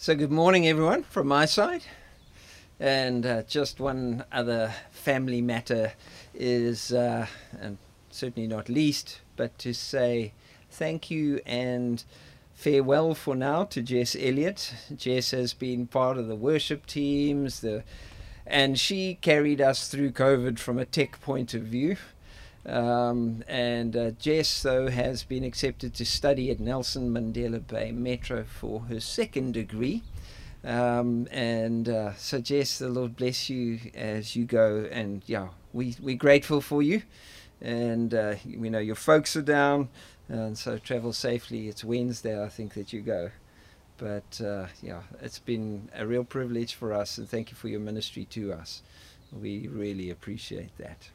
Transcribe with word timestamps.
So, 0.00 0.14
good 0.14 0.30
morning, 0.30 0.68
everyone, 0.68 1.02
from 1.02 1.26
my 1.26 1.44
side. 1.44 1.82
And 2.78 3.26
uh, 3.26 3.42
just 3.42 3.80
one 3.80 4.24
other 4.30 4.72
family 4.92 5.42
matter 5.42 5.94
is, 6.32 6.92
uh, 6.92 7.26
and 7.60 7.78
certainly 8.08 8.46
not 8.46 8.68
least, 8.68 9.22
but 9.34 9.58
to 9.58 9.74
say 9.74 10.34
thank 10.70 11.10
you 11.10 11.40
and 11.44 12.04
farewell 12.54 13.12
for 13.16 13.34
now 13.34 13.64
to 13.64 13.82
Jess 13.82 14.14
Elliott. 14.14 14.72
Jess 14.94 15.32
has 15.32 15.52
been 15.52 15.88
part 15.88 16.16
of 16.16 16.28
the 16.28 16.36
worship 16.36 16.86
teams, 16.86 17.58
the, 17.58 17.82
and 18.46 18.78
she 18.78 19.16
carried 19.20 19.60
us 19.60 19.88
through 19.88 20.12
COVID 20.12 20.60
from 20.60 20.78
a 20.78 20.84
tech 20.84 21.20
point 21.20 21.54
of 21.54 21.62
view. 21.62 21.96
Um, 22.68 23.42
and 23.48 23.96
uh, 23.96 24.10
Jess, 24.12 24.62
though, 24.62 24.88
has 24.88 25.24
been 25.24 25.42
accepted 25.42 25.94
to 25.94 26.04
study 26.04 26.50
at 26.50 26.60
Nelson 26.60 27.10
Mandela 27.10 27.66
Bay 27.66 27.92
Metro 27.92 28.44
for 28.44 28.80
her 28.80 29.00
second 29.00 29.54
degree. 29.54 30.02
Um, 30.64 31.26
and 31.30 31.88
uh, 31.88 32.14
so, 32.14 32.40
Jess, 32.40 32.78
the 32.78 32.90
Lord 32.90 33.16
bless 33.16 33.48
you 33.48 33.80
as 33.94 34.36
you 34.36 34.44
go. 34.44 34.86
And 34.90 35.22
yeah, 35.26 35.48
we, 35.72 35.96
we're 36.00 36.16
grateful 36.16 36.60
for 36.60 36.82
you. 36.82 37.02
And 37.60 38.12
uh, 38.12 38.34
we 38.44 38.68
know 38.68 38.78
your 38.78 38.96
folks 38.96 39.34
are 39.34 39.42
down. 39.42 39.88
And 40.28 40.58
so, 40.58 40.76
travel 40.76 41.14
safely. 41.14 41.68
It's 41.68 41.82
Wednesday, 41.82 42.42
I 42.42 42.48
think, 42.50 42.74
that 42.74 42.92
you 42.92 43.00
go. 43.00 43.30
But 43.96 44.40
uh, 44.44 44.66
yeah, 44.82 45.02
it's 45.22 45.38
been 45.38 45.88
a 45.94 46.06
real 46.06 46.24
privilege 46.24 46.74
for 46.74 46.92
us. 46.92 47.16
And 47.16 47.28
thank 47.28 47.50
you 47.50 47.56
for 47.56 47.68
your 47.68 47.80
ministry 47.80 48.26
to 48.26 48.52
us. 48.52 48.82
We 49.32 49.68
really 49.68 50.10
appreciate 50.10 50.76
that. 50.78 51.08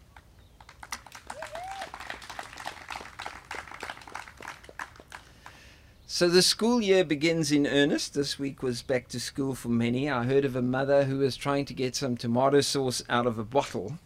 So 6.16 6.30
the 6.30 6.44
school 6.44 6.80
year 6.80 7.04
begins 7.04 7.52
in 7.52 7.66
earnest. 7.66 8.14
This 8.14 8.38
week 8.38 8.62
was 8.62 8.84
back 8.84 9.08
to 9.08 9.20
school 9.20 9.56
for 9.56 9.70
many. 9.70 10.12
I 10.12 10.26
heard 10.26 10.46
of 10.46 10.56
a 10.56 10.62
mother 10.62 11.06
who 11.06 11.18
was 11.18 11.36
trying 11.36 11.66
to 11.66 11.74
get 11.74 11.96
some 11.96 12.18
tomato 12.18 12.62
sauce 12.62 13.02
out 13.10 13.26
of 13.26 13.40
a 13.40 13.44
bottle, 13.44 13.98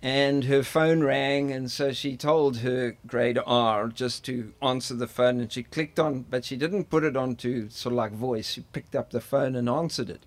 and 0.00 0.44
her 0.44 0.62
phone 0.62 1.04
rang, 1.04 1.52
and 1.52 1.70
so 1.70 1.92
she 1.92 2.16
told 2.16 2.60
her 2.60 2.96
grade 3.06 3.38
R 3.44 3.88
just 3.88 4.24
to 4.24 4.54
answer 4.62 4.94
the 4.94 5.06
phone, 5.06 5.38
and 5.38 5.52
she 5.52 5.62
clicked 5.62 6.00
on, 6.00 6.22
but 6.22 6.46
she 6.46 6.56
didn't 6.56 6.88
put 6.88 7.04
it 7.04 7.18
onto 7.18 7.68
sort 7.68 7.92
of 7.92 7.98
like 7.98 8.12
voice. 8.12 8.52
She 8.52 8.62
picked 8.72 8.96
up 8.96 9.10
the 9.10 9.20
phone 9.20 9.54
and 9.54 9.68
answered 9.68 10.08
it, 10.08 10.24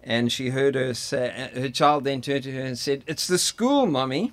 and 0.00 0.30
she 0.30 0.50
heard 0.50 0.76
her 0.76 0.94
say, 0.94 1.50
her 1.56 1.70
child 1.70 2.04
then 2.04 2.20
turned 2.20 2.44
to 2.44 2.52
her 2.52 2.62
and 2.62 2.78
said, 2.78 3.02
"It's 3.08 3.26
the 3.26 3.36
school, 3.36 3.84
mommy." 3.84 4.32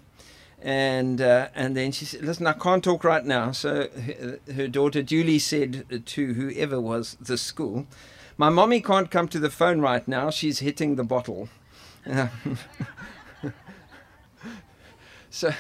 And 0.62 1.22
uh, 1.22 1.50
and 1.56 1.76
then 1.78 1.92
she 1.92 2.06
said, 2.06 2.24
"Listen, 2.24 2.48
I 2.48 2.54
can't 2.54 2.84
talk 2.84 3.04
right 3.04 3.26
now." 3.26 3.52
So 3.52 3.90
her, 3.90 4.40
her, 4.54 4.68
daughter 4.68 5.04
Julie 5.04 5.40
said 5.40 6.04
to 6.06 6.34
whoever 6.34 6.82
was 6.82 7.16
the 7.20 7.38
school, 7.38 7.86
"My 8.38 8.50
mommy 8.50 8.82
can't 8.82 9.12
come 9.12 9.28
to 9.30 9.40
the 9.40 9.50
phone 9.50 9.82
right 9.82 10.08
now. 10.08 10.30
She's 10.30 10.60
hitting 10.60 10.96
the 10.96 11.04
bottle." 11.04 11.50
so. 15.30 15.52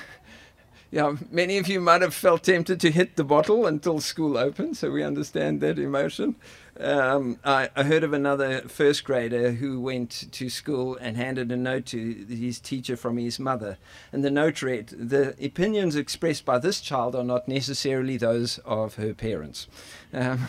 Yeah, 0.89 1.17
many 1.29 1.57
of 1.57 1.67
you 1.67 1.81
might 1.81 2.01
have 2.01 2.13
felt 2.13 2.43
tempted 2.43 2.79
to 2.79 2.91
hit 2.91 3.17
the 3.17 3.25
bottle 3.25 3.65
until 3.65 3.99
school 3.99 4.37
opened, 4.37 4.77
so 4.77 4.89
we 4.89 5.03
understand 5.03 5.59
that 5.59 5.77
emotion. 5.77 6.37
Um, 6.79 7.39
I, 7.43 7.69
I, 7.75 7.83
heard 7.83 8.03
of 8.03 8.13
another 8.13 8.61
first 8.61 9.03
grader 9.03 9.51
who 9.51 9.79
went 9.79 10.31
to 10.31 10.49
school 10.49 10.95
and 10.97 11.17
handed 11.17 11.51
a 11.51 11.57
note 11.57 11.87
to 11.87 12.25
his 12.29 12.59
teacher 12.59 12.95
from 12.95 13.17
his 13.17 13.39
mother. 13.39 13.77
And 14.11 14.23
the 14.23 14.29
note 14.29 14.61
read 14.61 14.89
The 14.89 15.35
opinions 15.43 15.95
expressed 15.95 16.45
by 16.45 16.59
this 16.59 16.79
child 16.79 17.15
are 17.15 17.23
not 17.23 17.47
necessarily 17.47 18.17
those 18.17 18.59
of 18.59 18.95
her 18.95 19.15
parents. 19.15 19.67
Um, 20.13 20.47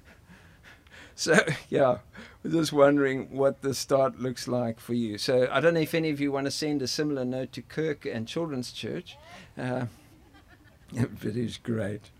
so, 1.14 1.38
yeah, 1.70 1.98
just 2.46 2.72
wondering 2.72 3.34
what 3.34 3.62
the 3.62 3.72
start 3.72 4.20
looks 4.20 4.46
like 4.46 4.78
for 4.78 4.94
you. 4.94 5.16
So, 5.16 5.48
I 5.50 5.60
don't 5.60 5.72
know 5.72 5.80
if 5.80 5.94
any 5.94 6.10
of 6.10 6.20
you 6.20 6.32
want 6.32 6.48
to 6.48 6.50
send 6.50 6.82
a 6.82 6.86
similar 6.86 7.24
note 7.24 7.52
to 7.52 7.62
Kirk 7.62 8.04
and 8.04 8.28
Children's 8.28 8.72
Church. 8.72 9.16
Uh, 9.56 9.86
it 10.92 11.36
is 11.36 11.56
great. 11.56 12.10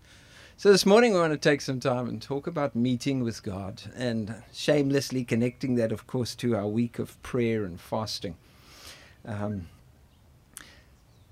So, 0.61 0.71
this 0.71 0.85
morning, 0.85 1.13
we 1.13 1.19
want 1.19 1.33
to 1.33 1.39
take 1.39 1.59
some 1.59 1.79
time 1.79 2.07
and 2.07 2.21
talk 2.21 2.45
about 2.45 2.75
meeting 2.75 3.23
with 3.23 3.41
God 3.41 3.81
and 3.95 4.43
shamelessly 4.53 5.23
connecting 5.23 5.73
that, 5.73 5.91
of 5.91 6.05
course, 6.05 6.35
to 6.35 6.55
our 6.55 6.67
week 6.67 6.99
of 6.99 7.19
prayer 7.23 7.63
and 7.63 7.81
fasting. 7.81 8.35
Um, 9.25 9.69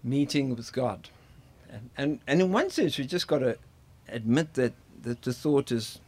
meeting 0.04 0.56
with 0.56 0.74
God. 0.74 1.10
And, 1.72 1.92
and, 1.96 2.20
and 2.26 2.42
in 2.42 2.52
one 2.52 2.72
sense, 2.72 2.98
we've 2.98 3.08
just 3.08 3.28
got 3.28 3.38
to 3.38 3.60
admit 4.08 4.56
that, 4.56 4.74
that 5.04 5.22
the 5.22 5.34
thought 5.34 5.72
is 5.72 6.00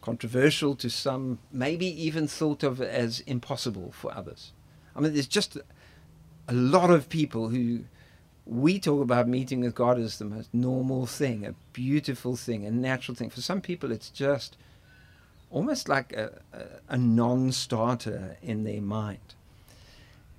controversial 0.00 0.76
to 0.76 0.88
some, 0.88 1.40
maybe 1.50 1.86
even 1.86 2.28
thought 2.28 2.62
of 2.62 2.80
as 2.80 3.18
impossible 3.26 3.90
for 3.90 4.14
others. 4.14 4.52
I 4.94 5.00
mean, 5.00 5.12
there's 5.12 5.26
just 5.26 5.58
a 6.46 6.54
lot 6.54 6.90
of 6.90 7.08
people 7.08 7.48
who 7.48 7.80
we 8.44 8.78
talk 8.78 9.02
about 9.02 9.28
meeting 9.28 9.60
with 9.60 9.74
God 9.74 9.98
as 9.98 10.18
the 10.18 10.24
most 10.24 10.52
normal 10.52 11.06
thing, 11.06 11.46
a 11.46 11.54
beautiful 11.72 12.36
thing, 12.36 12.66
a 12.66 12.70
natural 12.70 13.14
thing. 13.14 13.30
For 13.30 13.40
some 13.40 13.60
people, 13.60 13.92
it's 13.92 14.10
just 14.10 14.56
almost 15.50 15.88
like 15.88 16.12
a, 16.12 16.40
a, 16.52 16.94
a 16.94 16.96
non 16.96 17.52
starter 17.52 18.36
in 18.42 18.64
their 18.64 18.82
mind. 18.82 19.34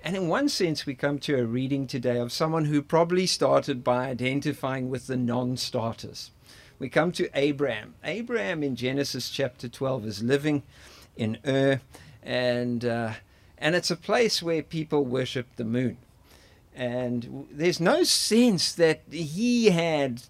And 0.03 0.17
in 0.17 0.27
one 0.27 0.49
sense, 0.49 0.85
we 0.85 0.95
come 0.95 1.17
to 1.19 1.39
a 1.39 1.45
reading 1.45 1.87
today 1.87 2.17
of 2.17 2.33
someone 2.33 2.65
who 2.65 2.81
probably 2.81 3.25
started 3.25 3.85
by 3.85 4.09
identifying 4.09 4.89
with 4.89 5.07
the 5.07 5.15
non 5.15 5.55
starters. 5.55 6.31
We 6.77 6.89
come 6.89 7.13
to 7.13 7.29
Abraham. 7.33 7.93
Abraham 8.03 8.63
in 8.63 8.75
Genesis 8.75 9.29
chapter 9.29 9.69
12 9.69 10.05
is 10.05 10.23
living 10.23 10.63
in 11.15 11.37
Ur, 11.47 11.79
and, 12.21 12.83
uh, 12.83 13.13
and 13.57 13.75
it's 13.75 13.91
a 13.91 13.95
place 13.95 14.43
where 14.43 14.61
people 14.61 15.05
worship 15.05 15.47
the 15.55 15.63
moon. 15.63 15.97
And 16.75 17.47
there's 17.51 17.79
no 17.79 18.03
sense 18.03 18.73
that 18.73 19.03
he 19.11 19.67
had, 19.67 20.23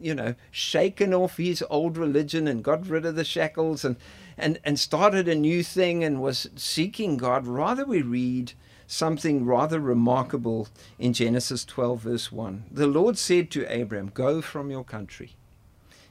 you 0.00 0.14
know, 0.14 0.34
shaken 0.50 1.14
off 1.14 1.36
his 1.36 1.64
old 1.70 1.96
religion 1.96 2.48
and 2.48 2.64
got 2.64 2.86
rid 2.86 3.06
of 3.06 3.14
the 3.14 3.24
shackles 3.24 3.84
and, 3.84 3.96
and, 4.36 4.58
and 4.64 4.78
started 4.78 5.28
a 5.28 5.34
new 5.34 5.62
thing 5.62 6.02
and 6.02 6.20
was 6.20 6.48
seeking 6.56 7.16
God. 7.16 7.46
Rather, 7.46 7.84
we 7.84 8.02
read 8.02 8.52
something 8.86 9.44
rather 9.44 9.80
remarkable 9.80 10.68
in 10.98 11.12
Genesis 11.12 11.64
12, 11.64 12.00
verse 12.00 12.32
1. 12.32 12.64
The 12.70 12.86
Lord 12.86 13.16
said 13.16 13.50
to 13.52 13.64
Abram, 13.64 14.10
Go 14.12 14.42
from 14.42 14.70
your 14.70 14.84
country, 14.84 15.32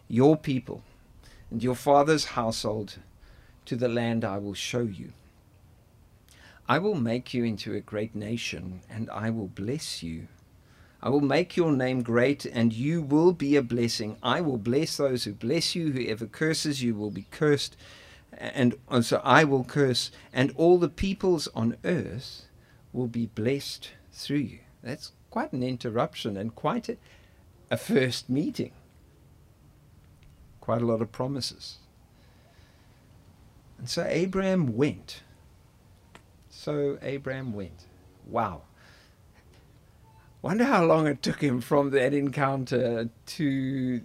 your 0.08 0.38
people, 0.38 0.84
and 1.52 1.62
your 1.62 1.76
father's 1.76 2.26
household 2.26 3.00
to 3.66 3.76
the 3.76 3.88
land 3.88 4.26
I 4.26 4.38
will 4.38 4.54
show 4.54 4.82
you. 4.82 5.14
I 6.68 6.80
will 6.80 6.96
make 6.96 7.34
you 7.34 7.44
into 7.44 7.74
a 7.74 7.82
great 7.82 8.16
nation, 8.16 8.82
and 8.90 9.10
I 9.10 9.30
will 9.30 9.48
bless 9.48 10.02
you. 10.02 10.28
I 11.02 11.10
will 11.10 11.22
make 11.22 11.58
your 11.58 11.74
name 11.74 12.02
great, 12.02 12.46
and 12.46 12.72
you 12.72 13.02
will 13.02 13.34
be 13.34 13.58
a 13.58 13.62
blessing. 13.62 14.18
I 14.24 14.40
will 14.40 14.58
bless 14.58 14.96
those 14.96 15.26
who 15.26 15.34
bless 15.34 15.76
you. 15.76 15.92
Whoever 15.92 16.26
curses 16.26 16.82
you 16.82 16.96
will 16.96 17.12
be 17.12 17.26
cursed. 17.30 17.76
And 18.38 18.76
oh, 18.88 19.02
so 19.02 19.22
I 19.24 19.44
will 19.44 19.66
curse, 19.66 20.12
and 20.32 20.54
all 20.56 20.78
the 20.78 20.90
peoples 20.90 21.50
on 21.54 21.76
earth 21.84 22.46
will 22.94 23.08
be 23.08 23.26
blessed 23.26 23.90
through 24.14 24.38
you. 24.38 24.60
That's 24.82 25.12
quite 25.30 25.52
an 25.52 25.64
interruption 25.64 26.38
and 26.38 26.56
quite 26.56 26.88
a, 26.88 26.98
a 27.70 27.76
first 27.76 28.30
meeting. 28.30 28.72
Quite 30.62 30.82
a 30.82 30.86
lot 30.86 31.02
of 31.02 31.12
promises. 31.12 31.80
And 33.78 33.90
so 33.90 34.06
Abraham 34.08 34.78
went. 34.78 35.24
So 36.64 36.98
Abraham 37.02 37.52
went. 37.52 37.88
Wow. 38.26 38.62
Wonder 40.42 40.64
how 40.64 40.86
long 40.86 41.08
it 41.08 41.22
took 41.22 41.42
him 41.42 41.60
from 41.60 41.90
that 41.90 42.14
encounter 42.14 43.10
to 43.26 44.02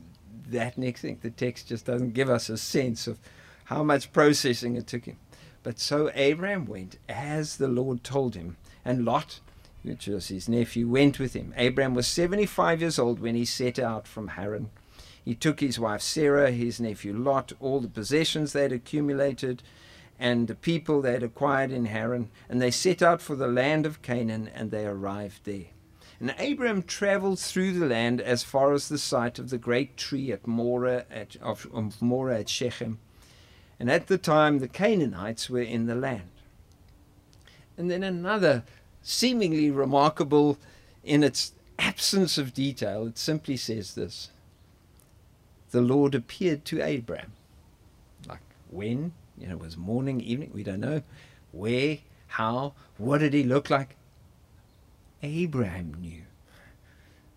that 0.48 0.76
next 0.76 1.02
thing. 1.02 1.20
The 1.22 1.30
text 1.30 1.68
just 1.68 1.86
doesn't 1.86 2.14
give 2.14 2.28
us 2.28 2.48
a 2.48 2.58
sense 2.58 3.06
of 3.06 3.20
how 3.66 3.84
much 3.84 4.12
processing 4.12 4.74
it 4.74 4.88
took 4.88 5.04
him. 5.04 5.18
But 5.62 5.78
so 5.78 6.10
Abraham 6.16 6.64
went 6.64 6.98
as 7.08 7.58
the 7.58 7.68
Lord 7.68 8.02
told 8.02 8.34
him, 8.34 8.56
and 8.84 9.04
Lot, 9.04 9.38
which 9.84 10.08
was 10.08 10.26
his 10.26 10.48
nephew, 10.48 10.88
went 10.88 11.20
with 11.20 11.34
him. 11.34 11.54
Abraham 11.56 11.94
was 11.94 12.08
75 12.08 12.80
years 12.80 12.98
old 12.98 13.20
when 13.20 13.36
he 13.36 13.44
set 13.44 13.78
out 13.78 14.08
from 14.08 14.28
Haran. 14.28 14.70
He 15.24 15.36
took 15.36 15.60
his 15.60 15.78
wife 15.78 16.02
Sarah, 16.02 16.50
his 16.50 16.80
nephew 16.80 17.12
Lot, 17.16 17.52
all 17.60 17.78
the 17.78 17.86
possessions 17.86 18.52
they 18.52 18.62
had 18.62 18.72
accumulated, 18.72 19.62
and 20.18 20.48
the 20.48 20.54
people 20.54 21.00
they 21.00 21.12
had 21.12 21.22
acquired 21.22 21.70
in 21.70 21.86
Haran, 21.86 22.30
and 22.48 22.60
they 22.60 22.70
set 22.70 23.02
out 23.02 23.22
for 23.22 23.36
the 23.36 23.46
land 23.46 23.86
of 23.86 24.02
Canaan, 24.02 24.50
and 24.54 24.70
they 24.70 24.84
arrived 24.84 25.44
there. 25.44 25.66
And 26.20 26.34
Abram 26.38 26.82
traveled 26.82 27.38
through 27.38 27.72
the 27.72 27.86
land 27.86 28.20
as 28.20 28.42
far 28.42 28.72
as 28.72 28.88
the 28.88 28.98
site 28.98 29.38
of 29.38 29.50
the 29.50 29.58
great 29.58 29.96
tree 29.96 30.32
at 30.32 30.46
Moreh 30.46 31.04
at, 31.10 31.36
of, 31.36 31.68
of 31.72 32.02
Moreh 32.02 32.40
at 32.40 32.48
Shechem. 32.48 32.98
And 33.78 33.88
at 33.88 34.08
the 34.08 34.18
time, 34.18 34.58
the 34.58 34.66
Canaanites 34.66 35.48
were 35.48 35.62
in 35.62 35.86
the 35.86 35.94
land. 35.94 36.30
And 37.76 37.88
then 37.88 38.02
another 38.02 38.64
seemingly 39.02 39.70
remarkable 39.70 40.58
in 41.04 41.22
its 41.22 41.52
absence 41.78 42.36
of 42.36 42.52
detail, 42.52 43.06
it 43.06 43.16
simply 43.16 43.56
says 43.56 43.94
this 43.94 44.30
The 45.70 45.80
Lord 45.80 46.16
appeared 46.16 46.64
to 46.66 46.80
Abram. 46.80 47.32
Like 48.28 48.40
when? 48.68 49.12
You 49.40 49.48
know, 49.48 49.54
it 49.54 49.60
was 49.60 49.76
morning, 49.76 50.20
evening, 50.20 50.50
we 50.52 50.62
don't 50.62 50.80
know. 50.80 51.02
Where, 51.52 51.98
how, 52.28 52.74
what 52.96 53.18
did 53.18 53.32
he 53.32 53.42
look 53.42 53.70
like? 53.70 53.96
Abraham 55.22 55.94
knew 56.00 56.22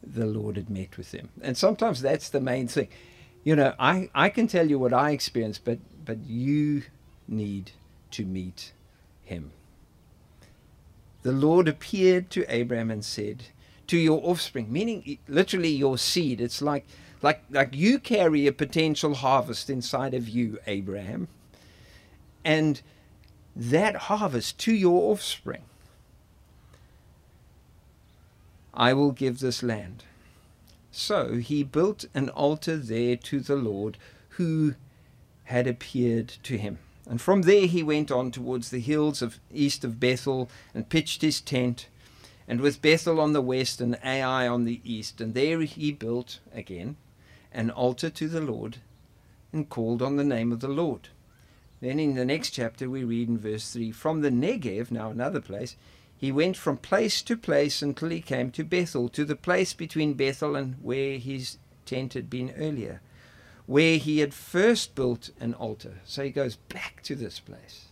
the 0.03 0.25
Lord 0.25 0.55
had 0.55 0.69
met 0.69 0.97
with 0.97 1.11
him. 1.13 1.29
And 1.41 1.57
sometimes 1.57 2.01
that's 2.01 2.29
the 2.29 2.41
main 2.41 2.67
thing. 2.67 2.87
You 3.43 3.55
know, 3.55 3.73
I, 3.79 4.09
I 4.13 4.29
can 4.29 4.47
tell 4.47 4.69
you 4.69 4.77
what 4.77 4.93
I 4.93 5.11
experienced, 5.11 5.65
but 5.65 5.79
but 6.03 6.25
you 6.25 6.83
need 7.27 7.71
to 8.11 8.25
meet 8.25 8.73
him. 9.23 9.51
The 11.23 11.31
Lord 11.31 11.67
appeared 11.67 12.29
to 12.31 12.45
Abraham 12.53 12.91
and 12.91 13.05
said, 13.05 13.45
To 13.87 13.97
your 13.97 14.21
offspring, 14.23 14.71
meaning 14.71 15.19
literally 15.27 15.69
your 15.69 15.97
seed. 15.97 16.41
It's 16.41 16.61
like 16.61 16.85
like 17.21 17.43
like 17.49 17.75
you 17.75 17.99
carry 17.99 18.47
a 18.47 18.51
potential 18.51 19.15
harvest 19.15 19.69
inside 19.69 20.13
of 20.13 20.27
you, 20.29 20.59
Abraham. 20.67 21.27
And 22.43 22.81
that 23.55 23.95
harvest 23.95 24.57
to 24.59 24.73
your 24.73 25.11
offspring 25.11 25.63
I 28.73 28.93
will 28.93 29.11
give 29.11 29.39
this 29.39 29.61
land. 29.61 30.03
So 30.91 31.35
he 31.35 31.63
built 31.63 32.05
an 32.13 32.29
altar 32.29 32.77
there 32.77 33.15
to 33.15 33.39
the 33.39 33.55
Lord 33.55 33.97
who 34.29 34.75
had 35.45 35.67
appeared 35.67 36.29
to 36.43 36.57
him. 36.57 36.79
And 37.07 37.19
from 37.19 37.41
there 37.41 37.65
he 37.65 37.83
went 37.83 38.11
on 38.11 38.31
towards 38.31 38.69
the 38.69 38.79
hills 38.79 39.21
of 39.21 39.39
east 39.53 39.83
of 39.83 39.99
Bethel 39.99 40.49
and 40.73 40.87
pitched 40.87 41.21
his 41.21 41.41
tent, 41.41 41.87
and 42.47 42.61
with 42.61 42.81
Bethel 42.81 43.19
on 43.19 43.33
the 43.33 43.41
west 43.41 43.81
and 43.81 43.97
Ai 44.03 44.47
on 44.47 44.65
the 44.65 44.81
east. 44.83 45.19
And 45.19 45.33
there 45.33 45.61
he 45.61 45.91
built 45.91 46.39
again 46.53 46.95
an 47.51 47.69
altar 47.69 48.09
to 48.09 48.27
the 48.27 48.41
Lord 48.41 48.77
and 49.51 49.69
called 49.69 50.01
on 50.01 50.15
the 50.15 50.23
name 50.23 50.51
of 50.51 50.61
the 50.61 50.69
Lord. 50.69 51.09
Then 51.81 51.99
in 51.99 52.13
the 52.13 52.25
next 52.25 52.51
chapter 52.51 52.89
we 52.89 53.03
read 53.03 53.27
in 53.27 53.39
verse 53.39 53.73
3 53.73 53.91
From 53.91 54.21
the 54.21 54.29
Negev, 54.29 54.91
now 54.91 55.09
another 55.09 55.41
place, 55.41 55.75
he 56.15 56.31
went 56.31 56.55
from 56.55 56.77
place 56.77 57.23
to 57.23 57.35
place 57.35 57.81
until 57.81 58.09
he 58.09 58.21
came 58.21 58.51
to 58.51 58.63
Bethel, 58.63 59.09
to 59.09 59.25
the 59.25 59.35
place 59.35 59.73
between 59.73 60.13
Bethel 60.13 60.55
and 60.55 60.75
where 60.81 61.17
his 61.17 61.57
tent 61.87 62.13
had 62.13 62.29
been 62.29 62.53
earlier, 62.55 63.01
where 63.65 63.97
he 63.97 64.19
had 64.19 64.33
first 64.33 64.93
built 64.93 65.31
an 65.39 65.55
altar. 65.55 65.95
So 66.05 66.23
he 66.23 66.29
goes 66.29 66.57
back 66.57 67.01
to 67.03 67.15
this 67.15 67.39
place. 67.39 67.87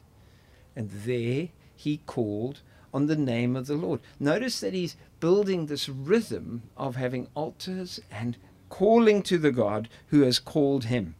And 0.75 0.91
there 0.91 1.49
he 1.75 2.01
called 2.05 2.61
on 2.93 3.07
the 3.07 3.15
name 3.15 3.55
of 3.55 3.65
the 3.65 3.75
Lord. 3.75 3.99
Notice 4.19 4.59
that 4.59 4.73
he's 4.75 4.95
building 5.19 5.65
this 5.65 5.89
rhythm 5.89 6.63
of 6.77 6.95
having 6.95 7.27
altars 7.33 7.99
and 8.11 8.37
calling 8.69 9.23
to 9.23 9.39
the 9.39 9.51
God 9.51 9.89
who 10.07 10.21
has 10.21 10.37
called 10.37 10.85
him. 10.85 11.15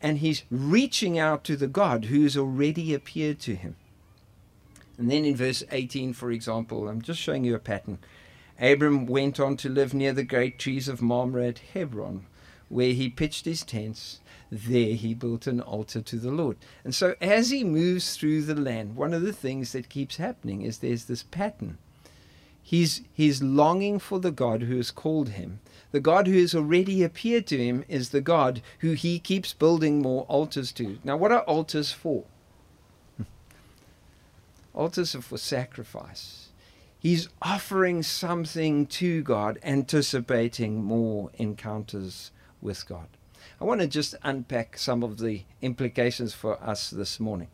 And 0.00 0.18
he's 0.18 0.44
reaching 0.50 1.18
out 1.18 1.42
to 1.44 1.56
the 1.56 1.66
God 1.66 2.06
who 2.06 2.22
has 2.22 2.36
already 2.36 2.94
appeared 2.94 3.40
to 3.40 3.54
him. 3.54 3.76
And 4.96 5.10
then 5.10 5.24
in 5.24 5.36
verse 5.36 5.62
18, 5.70 6.12
for 6.12 6.30
example, 6.30 6.88
I'm 6.88 7.02
just 7.02 7.20
showing 7.20 7.44
you 7.44 7.54
a 7.54 7.60
pattern. 7.60 7.98
Abram 8.60 9.06
went 9.06 9.38
on 9.38 9.56
to 9.58 9.68
live 9.68 9.94
near 9.94 10.12
the 10.12 10.24
great 10.24 10.58
trees 10.58 10.88
of 10.88 11.00
Mamre 11.00 11.46
at 11.46 11.60
Hebron, 11.72 12.26
where 12.68 12.92
he 12.92 13.08
pitched 13.08 13.44
his 13.44 13.62
tents. 13.62 14.20
There 14.50 14.94
he 14.94 15.14
built 15.14 15.46
an 15.46 15.60
altar 15.60 16.00
to 16.00 16.16
the 16.16 16.32
Lord. 16.32 16.56
And 16.82 16.94
so 16.94 17.14
as 17.20 17.50
he 17.50 17.62
moves 17.62 18.16
through 18.16 18.42
the 18.42 18.56
land, 18.56 18.96
one 18.96 19.14
of 19.14 19.22
the 19.22 19.32
things 19.32 19.72
that 19.72 19.88
keeps 19.88 20.16
happening 20.16 20.62
is 20.62 20.78
there's 20.78 21.04
this 21.04 21.22
pattern. 21.22 21.78
He's, 22.60 23.02
he's 23.12 23.42
longing 23.42 23.98
for 23.98 24.18
the 24.18 24.32
God 24.32 24.62
who 24.62 24.76
has 24.76 24.90
called 24.90 25.30
him. 25.30 25.60
The 25.90 26.00
God 26.00 26.26
who 26.26 26.38
has 26.38 26.54
already 26.54 27.02
appeared 27.02 27.46
to 27.46 27.56
him 27.56 27.84
is 27.88 28.10
the 28.10 28.20
God 28.20 28.60
who 28.80 28.92
he 28.92 29.18
keeps 29.18 29.54
building 29.54 30.02
more 30.02 30.24
altars 30.24 30.70
to. 30.72 30.98
Now, 31.02 31.16
what 31.16 31.32
are 31.32 31.42
altars 31.42 31.92
for? 31.92 32.24
Altars 34.74 35.14
are 35.14 35.22
for 35.22 35.38
sacrifice. 35.38 36.48
He's 37.00 37.28
offering 37.40 38.02
something 38.02 38.86
to 38.86 39.22
God, 39.22 39.58
anticipating 39.62 40.82
more 40.82 41.30
encounters 41.34 42.32
with 42.60 42.86
God. 42.86 43.06
I 43.60 43.64
want 43.64 43.80
to 43.80 43.86
just 43.86 44.14
unpack 44.22 44.76
some 44.76 45.02
of 45.02 45.18
the 45.18 45.42
implications 45.62 46.34
for 46.34 46.62
us 46.62 46.90
this 46.90 47.18
morning. 47.18 47.48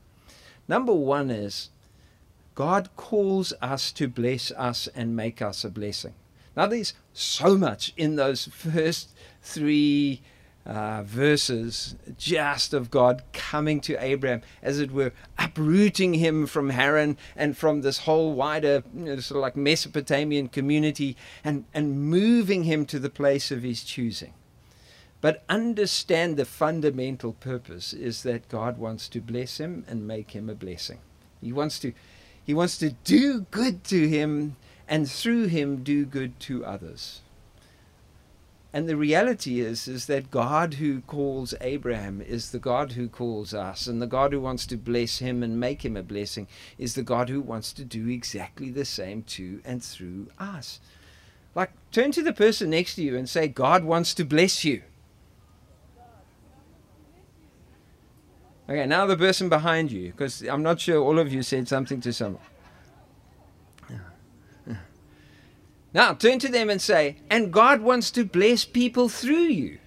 Number 0.67 0.95
one 0.95 1.31
is 1.31 1.71
God 2.55 2.89
calls 2.97 3.53
us 3.61 3.93
to 3.93 4.09
bless 4.09 4.51
us 4.53 4.89
and 4.89 5.15
make 5.15 5.43
us 5.43 5.65
a 5.65 5.71
blessing. 5.71 6.15
Now, 6.57 6.67
there's 6.67 6.95
so 7.14 7.56
much 7.56 7.93
in 7.96 8.16
those 8.16 8.46
first 8.46 9.11
three 9.40 10.20
uh, 10.66 11.02
verses 11.02 11.94
just 12.19 12.72
of 12.72 12.90
God 12.90 13.22
coming 13.32 13.81
to 13.82 14.02
Abraham, 14.02 14.43
as 14.62 14.81
it 14.81 14.90
were, 14.90 15.12
uprooting 15.38 16.14
him 16.14 16.46
from 16.46 16.70
Haran 16.70 17.16
and 17.37 17.56
from 17.56 17.82
this 17.82 17.99
whole 17.99 18.32
wider, 18.32 18.82
you 18.94 19.05
know, 19.05 19.16
sort 19.20 19.37
of 19.37 19.43
like 19.43 19.56
Mesopotamian 19.56 20.49
community 20.49 21.16
and, 21.43 21.64
and 21.75 22.00
moving 22.00 22.64
him 22.64 22.87
to 22.87 22.99
the 22.99 23.11
place 23.11 23.50
of 23.50 23.62
his 23.62 23.84
choosing. 23.84 24.32
But 25.20 25.43
understand 25.49 26.37
the 26.37 26.44
fundamental 26.44 27.32
purpose 27.32 27.93
is 27.93 28.22
that 28.25 28.49
God 28.49 28.76
wants 28.76 29.08
to 29.08 29.20
bless 29.20 29.58
him 29.58 29.84
and 29.88 30.06
make 30.06 30.32
him 30.32 30.50
a 30.50 30.55
blessing. 30.55 30.99
He 31.40 31.52
wants 31.52 31.78
to, 31.81 31.93
he 32.43 32.52
wants 32.52 32.78
to 32.78 32.90
do 33.05 33.46
good 33.50 33.84
to 33.84 34.08
him 34.08 34.56
and 34.89 35.11
through 35.11 35.47
him 35.47 35.83
do 35.83 36.05
good 36.05 36.39
to 36.41 36.65
others. 36.65 37.23
And 38.75 38.89
the 38.89 38.97
reality 38.97 39.61
is, 39.61 39.87
is 39.87 40.07
that 40.07 40.33
God 40.33 40.75
who 40.75 41.01
calls 41.03 41.55
Abraham 41.61 42.21
is 42.21 42.51
the 42.51 42.59
God 42.59 42.93
who 42.93 43.09
calls 43.09 43.55
us. 43.55 43.87
And 43.87 44.03
the 44.03 44.07
God 44.09 44.33
who 44.33 44.41
wants 44.41 44.67
to 44.67 44.77
bless 44.77 45.19
him 45.19 45.45
and 45.45 45.61
make 45.61 45.85
him 45.85 45.97
a 45.97 46.03
blessing 46.03 46.49
is 46.77 46.97
the 46.97 47.05
God 47.05 47.29
who 47.29 47.41
wants 47.41 47.73
to 47.75 47.85
do 47.85 48.09
exactly 48.09 48.71
the 48.71 48.85
same 48.85 49.23
to 49.23 49.61
and 49.65 49.81
through 49.81 50.27
us. 50.41 50.81
Like, 51.55 51.71
turn 51.93 52.11
to 52.13 52.23
the 52.23 52.33
person 52.33 52.71
next 52.71 52.97
to 52.97 53.03
you 53.05 53.17
and 53.17 53.29
say, 53.29 53.47
God 53.47 53.85
wants 53.85 54.13
to 54.15 54.25
bless 54.25 54.65
you. 54.65 54.83
Okay, 58.69 58.87
now 58.87 59.07
the 59.07 59.17
person 59.17 59.49
behind 59.49 59.93
you, 59.93 60.11
because 60.11 60.43
I'm 60.43 60.65
not 60.65 60.81
sure 60.81 61.01
all 61.01 61.21
of 61.21 61.33
you 61.33 61.45
said 61.45 61.69
something 61.69 62.01
to 62.01 62.13
someone. 62.13 62.43
Now 65.94 66.12
turn 66.12 66.41
to 66.41 66.49
them 66.49 66.69
and 66.69 66.82
say, 66.82 67.17
and 67.31 67.52
God 67.52 67.81
wants 67.81 68.11
to 68.11 68.25
bless 68.25 68.64
people 68.64 69.08
through 69.08 69.37
you. 69.37 69.79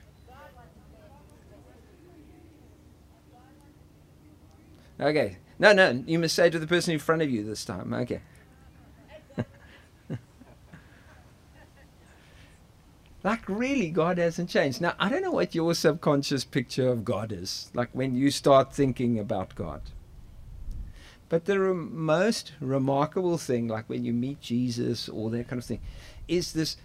Okay. 4.99 5.37
No, 5.59 5.73
no, 5.73 6.03
you 6.07 6.17
must 6.17 6.33
say 6.35 6.49
to 6.49 6.57
the 6.57 6.65
person 6.65 6.93
in 6.93 6.99
front 6.99 7.21
of 7.21 7.29
you 7.29 7.43
this 7.43 7.65
time. 7.65 7.93
Okay. 7.93 8.21
like, 13.23 13.47
really, 13.49 13.89
God 13.89 14.17
hasn't 14.17 14.49
changed. 14.49 14.81
Now, 14.81 14.93
I 14.99 15.09
don't 15.09 15.21
know 15.21 15.31
what 15.31 15.53
your 15.53 15.75
subconscious 15.75 16.45
picture 16.45 16.87
of 16.89 17.03
God 17.03 17.31
is, 17.31 17.69
like 17.73 17.89
when 17.91 18.15
you 18.15 18.31
start 18.31 18.73
thinking 18.73 19.19
about 19.19 19.55
God. 19.55 19.81
But 21.29 21.45
the 21.45 21.57
most 21.57 22.53
remarkable 22.61 23.37
thing, 23.37 23.67
like 23.67 23.89
when 23.89 24.05
you 24.05 24.13
meet 24.13 24.39
Jesus 24.39 25.09
or 25.09 25.29
that 25.31 25.47
kind 25.47 25.59
of 25.59 25.65
thing, 25.65 25.81
is 26.27 26.53
this 26.53 26.77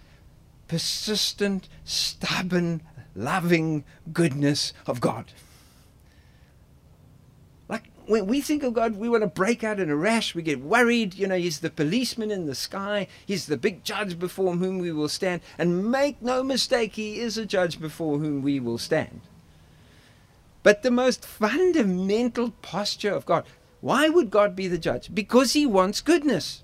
persistent, 0.67 1.69
stubborn, 1.85 2.81
loving 3.15 3.83
goodness 4.11 4.73
of 4.85 4.99
God. 4.99 5.25
Like 7.69 7.85
when 8.05 8.27
we 8.27 8.41
think 8.41 8.63
of 8.63 8.73
God, 8.73 8.97
we 8.97 9.07
want 9.07 9.23
to 9.23 9.27
break 9.27 9.63
out 9.63 9.79
in 9.79 9.89
a 9.89 9.95
rash. 9.95 10.35
We 10.35 10.41
get 10.41 10.61
worried. 10.61 11.13
You 11.13 11.27
know, 11.27 11.37
He's 11.37 11.59
the 11.59 11.69
policeman 11.69 12.31
in 12.31 12.45
the 12.45 12.55
sky. 12.55 13.07
He's 13.25 13.45
the 13.45 13.57
big 13.57 13.83
judge 13.85 14.19
before 14.19 14.55
whom 14.55 14.79
we 14.79 14.91
will 14.91 15.09
stand. 15.09 15.41
And 15.57 15.89
make 15.89 16.21
no 16.21 16.43
mistake, 16.43 16.95
He 16.95 17.19
is 17.19 17.37
a 17.37 17.45
judge 17.45 17.79
before 17.79 18.17
whom 18.17 18.41
we 18.41 18.59
will 18.59 18.77
stand. 18.77 19.21
But 20.63 20.81
the 20.81 20.91
most 20.91 21.25
fundamental 21.25 22.51
posture 22.61 23.13
of 23.13 23.25
God, 23.25 23.45
why 23.83 24.07
would 24.07 24.29
God 24.29 24.55
be 24.55 24.69
the 24.69 24.77
judge? 24.77 25.13
Because 25.13 25.51
he 25.51 25.65
wants 25.65 25.99
goodness. 25.99 26.63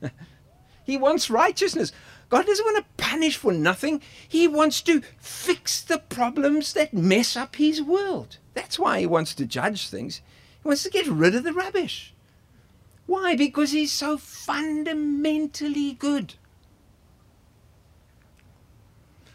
he 0.84 0.96
wants 0.96 1.28
righteousness. 1.28 1.90
God 2.28 2.46
doesn't 2.46 2.64
want 2.64 2.76
to 2.76 3.02
punish 3.02 3.36
for 3.36 3.52
nothing. 3.52 4.00
He 4.28 4.46
wants 4.46 4.80
to 4.82 5.02
fix 5.18 5.82
the 5.82 5.98
problems 5.98 6.72
that 6.74 6.94
mess 6.94 7.36
up 7.36 7.56
his 7.56 7.82
world. 7.82 8.38
That's 8.54 8.78
why 8.78 9.00
he 9.00 9.06
wants 9.06 9.34
to 9.34 9.44
judge 9.44 9.88
things. 9.88 10.22
He 10.62 10.68
wants 10.68 10.84
to 10.84 10.90
get 10.90 11.08
rid 11.08 11.34
of 11.34 11.42
the 11.42 11.52
rubbish. 11.52 12.14
Why? 13.06 13.34
Because 13.34 13.72
he's 13.72 13.90
so 13.90 14.16
fundamentally 14.16 15.94
good. 15.94 16.34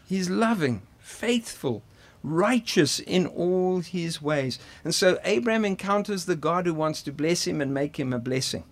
He's 0.08 0.30
loving, 0.30 0.80
faithful, 0.98 1.82
righteous 2.22 2.98
in 2.98 3.26
all 3.26 3.80
his 3.80 4.20
ways. 4.20 4.58
And 4.84 4.94
so 4.94 5.18
Abraham 5.24 5.64
encounters 5.64 6.24
the 6.24 6.36
God 6.36 6.66
who 6.66 6.74
wants 6.74 7.02
to 7.02 7.12
bless 7.12 7.46
him 7.46 7.60
and 7.60 7.72
make 7.72 7.98
him 7.98 8.12
a 8.12 8.18
blessing. 8.18 8.64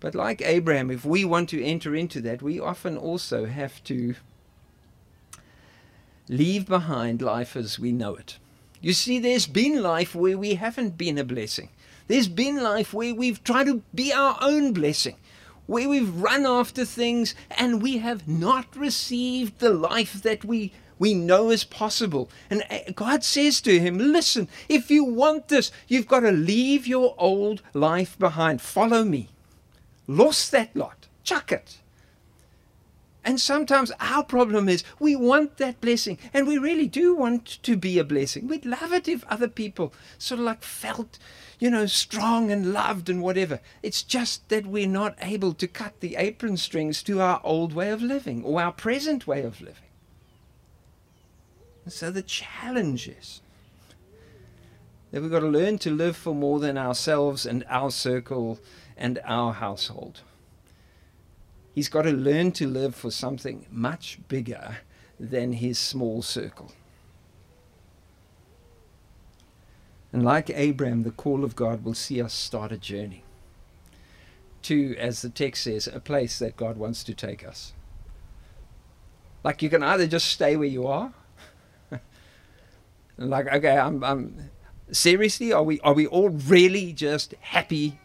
But 0.00 0.14
like 0.14 0.42
Abraham, 0.42 0.90
if 0.90 1.04
we 1.04 1.24
want 1.24 1.48
to 1.50 1.64
enter 1.64 1.94
into 1.94 2.20
that, 2.22 2.42
we 2.42 2.60
often 2.60 2.96
also 2.96 3.46
have 3.46 3.82
to 3.84 4.14
leave 6.28 6.66
behind 6.66 7.22
life 7.22 7.56
as 7.56 7.78
we 7.78 7.92
know 7.92 8.14
it. 8.14 8.38
You 8.80 8.92
see, 8.92 9.18
there's 9.18 9.46
been 9.46 9.82
life 9.82 10.14
where 10.14 10.36
we 10.36 10.56
haven't 10.56 10.98
been 10.98 11.16
a 11.16 11.24
blessing. 11.24 11.70
There's 12.06 12.28
been 12.28 12.62
life 12.62 12.92
where 12.92 13.14
we've 13.14 13.42
tried 13.42 13.64
to 13.64 13.82
be 13.94 14.12
our 14.12 14.36
own 14.42 14.74
blessing, 14.74 15.16
where 15.66 15.88
we've 15.88 16.14
run 16.14 16.44
after 16.44 16.84
things 16.84 17.34
and 17.50 17.80
we 17.80 17.96
have 17.98 18.28
not 18.28 18.76
received 18.76 19.58
the 19.58 19.72
life 19.72 20.22
that 20.22 20.44
we 20.44 20.74
we 21.04 21.12
know 21.12 21.50
is 21.50 21.64
possible. 21.64 22.30
And 22.48 22.64
uh, 22.70 22.78
God 22.94 23.22
says 23.22 23.60
to 23.60 23.78
him, 23.78 23.98
Listen, 23.98 24.48
if 24.70 24.90
you 24.90 25.04
want 25.04 25.48
this, 25.48 25.70
you've 25.86 26.08
got 26.08 26.20
to 26.20 26.32
leave 26.32 26.86
your 26.86 27.14
old 27.18 27.60
life 27.74 28.18
behind. 28.18 28.62
Follow 28.62 29.04
me. 29.04 29.28
Lost 30.06 30.50
that 30.52 30.74
lot. 30.74 31.08
Chuck 31.22 31.52
it. 31.52 31.76
And 33.22 33.38
sometimes 33.38 33.92
our 34.00 34.24
problem 34.24 34.66
is 34.66 34.82
we 34.98 35.14
want 35.14 35.58
that 35.58 35.78
blessing, 35.82 36.16
and 36.32 36.46
we 36.46 36.56
really 36.56 36.86
do 36.86 37.14
want 37.14 37.62
to 37.64 37.76
be 37.76 37.98
a 37.98 38.04
blessing. 38.04 38.48
We'd 38.48 38.64
love 38.64 38.94
it 38.94 39.06
if 39.06 39.24
other 39.24 39.48
people 39.48 39.92
sort 40.16 40.40
of 40.40 40.46
like 40.46 40.62
felt, 40.62 41.18
you 41.58 41.68
know, 41.68 41.84
strong 41.84 42.50
and 42.50 42.72
loved 42.72 43.10
and 43.10 43.20
whatever. 43.20 43.60
It's 43.82 44.02
just 44.02 44.48
that 44.48 44.64
we're 44.64 44.88
not 44.88 45.18
able 45.20 45.52
to 45.52 45.68
cut 45.68 46.00
the 46.00 46.16
apron 46.16 46.56
strings 46.56 47.02
to 47.02 47.20
our 47.20 47.42
old 47.44 47.74
way 47.74 47.90
of 47.90 48.00
living 48.00 48.42
or 48.42 48.62
our 48.62 48.72
present 48.72 49.26
way 49.26 49.42
of 49.42 49.60
living. 49.60 49.83
So 51.86 52.10
the 52.10 52.22
challenge 52.22 53.08
is 53.08 53.42
that 55.10 55.20
we've 55.22 55.30
got 55.30 55.40
to 55.40 55.46
learn 55.46 55.78
to 55.78 55.90
live 55.90 56.16
for 56.16 56.34
more 56.34 56.58
than 56.58 56.78
ourselves 56.78 57.44
and 57.46 57.64
our 57.68 57.90
circle 57.90 58.58
and 58.96 59.20
our 59.24 59.52
household. 59.52 60.22
He's 61.74 61.88
got 61.88 62.02
to 62.02 62.12
learn 62.12 62.52
to 62.52 62.66
live 62.66 62.94
for 62.94 63.10
something 63.10 63.66
much 63.70 64.18
bigger 64.28 64.78
than 65.18 65.54
his 65.54 65.78
small 65.78 66.22
circle. 66.22 66.72
And 70.12 70.24
like 70.24 70.48
Abraham, 70.50 71.02
the 71.02 71.10
call 71.10 71.44
of 71.44 71.56
God 71.56 71.84
will 71.84 71.94
see 71.94 72.22
us 72.22 72.32
start 72.32 72.70
a 72.70 72.78
journey 72.78 73.24
to, 74.62 74.96
as 74.96 75.22
the 75.22 75.28
text 75.28 75.64
says, 75.64 75.88
a 75.88 76.00
place 76.00 76.38
that 76.38 76.56
God 76.56 76.76
wants 76.76 77.04
to 77.04 77.14
take 77.14 77.46
us. 77.46 77.72
Like 79.42 79.60
you 79.60 79.68
can 79.68 79.82
either 79.82 80.06
just 80.06 80.28
stay 80.28 80.56
where 80.56 80.68
you 80.68 80.86
are, 80.86 81.12
like 83.16 83.46
okay, 83.52 83.76
I'm, 83.76 84.02
I'm 84.02 84.50
seriously, 84.90 85.52
are 85.52 85.62
we 85.62 85.80
are 85.80 85.94
we 85.94 86.06
all 86.06 86.30
really 86.30 86.92
just 86.92 87.34
happy 87.40 87.98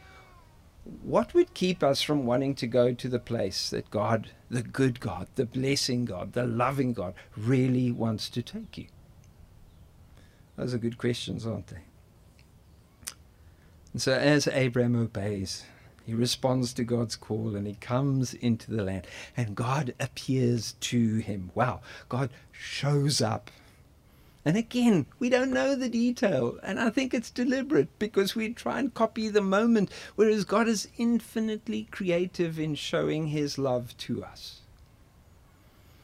what 1.03 1.33
would 1.33 1.53
keep 1.53 1.83
us 1.83 2.01
from 2.01 2.25
wanting 2.25 2.55
to 2.55 2.67
go 2.67 2.93
to 2.93 3.07
the 3.07 3.19
place 3.19 3.69
that 3.69 3.89
God, 3.89 4.31
the 4.49 4.63
good 4.63 4.99
God, 4.99 5.27
the 5.35 5.45
blessing 5.45 6.05
God, 6.05 6.33
the 6.33 6.45
loving 6.45 6.93
God, 6.93 7.13
really 7.37 7.91
wants 7.91 8.29
to 8.29 8.41
take 8.41 8.77
you? 8.77 8.87
Those 10.55 10.73
are 10.73 10.79
good 10.79 10.97
questions, 10.97 11.45
aren't 11.45 11.67
they? 11.67 11.81
And 13.93 14.01
so, 14.01 14.13
as 14.13 14.47
Abraham 14.47 14.95
obeys, 14.95 15.63
he 16.05 16.13
responds 16.13 16.73
to 16.73 16.83
God's 16.83 17.15
call 17.15 17.55
and 17.55 17.65
he 17.67 17.75
comes 17.75 18.33
into 18.33 18.71
the 18.71 18.83
land, 18.83 19.07
and 19.37 19.55
God 19.55 19.93
appears 19.99 20.73
to 20.81 21.17
him. 21.17 21.51
Wow, 21.55 21.81
God 22.07 22.29
shows 22.51 23.21
up 23.21 23.51
and 24.45 24.55
again, 24.55 25.05
we 25.19 25.29
don't 25.29 25.51
know 25.51 25.75
the 25.75 25.89
detail. 25.89 26.57
And 26.63 26.79
I 26.79 26.89
think 26.89 27.13
it's 27.13 27.29
deliberate 27.29 27.99
because 27.99 28.35
we 28.35 28.53
try 28.53 28.79
and 28.79 28.93
copy 28.93 29.27
the 29.27 29.41
moment, 29.41 29.91
whereas 30.15 30.45
God 30.45 30.67
is 30.67 30.87
infinitely 30.97 31.87
creative 31.91 32.57
in 32.57 32.75
showing 32.75 33.27
his 33.27 33.57
love 33.57 33.95
to 33.97 34.23
us. 34.23 34.61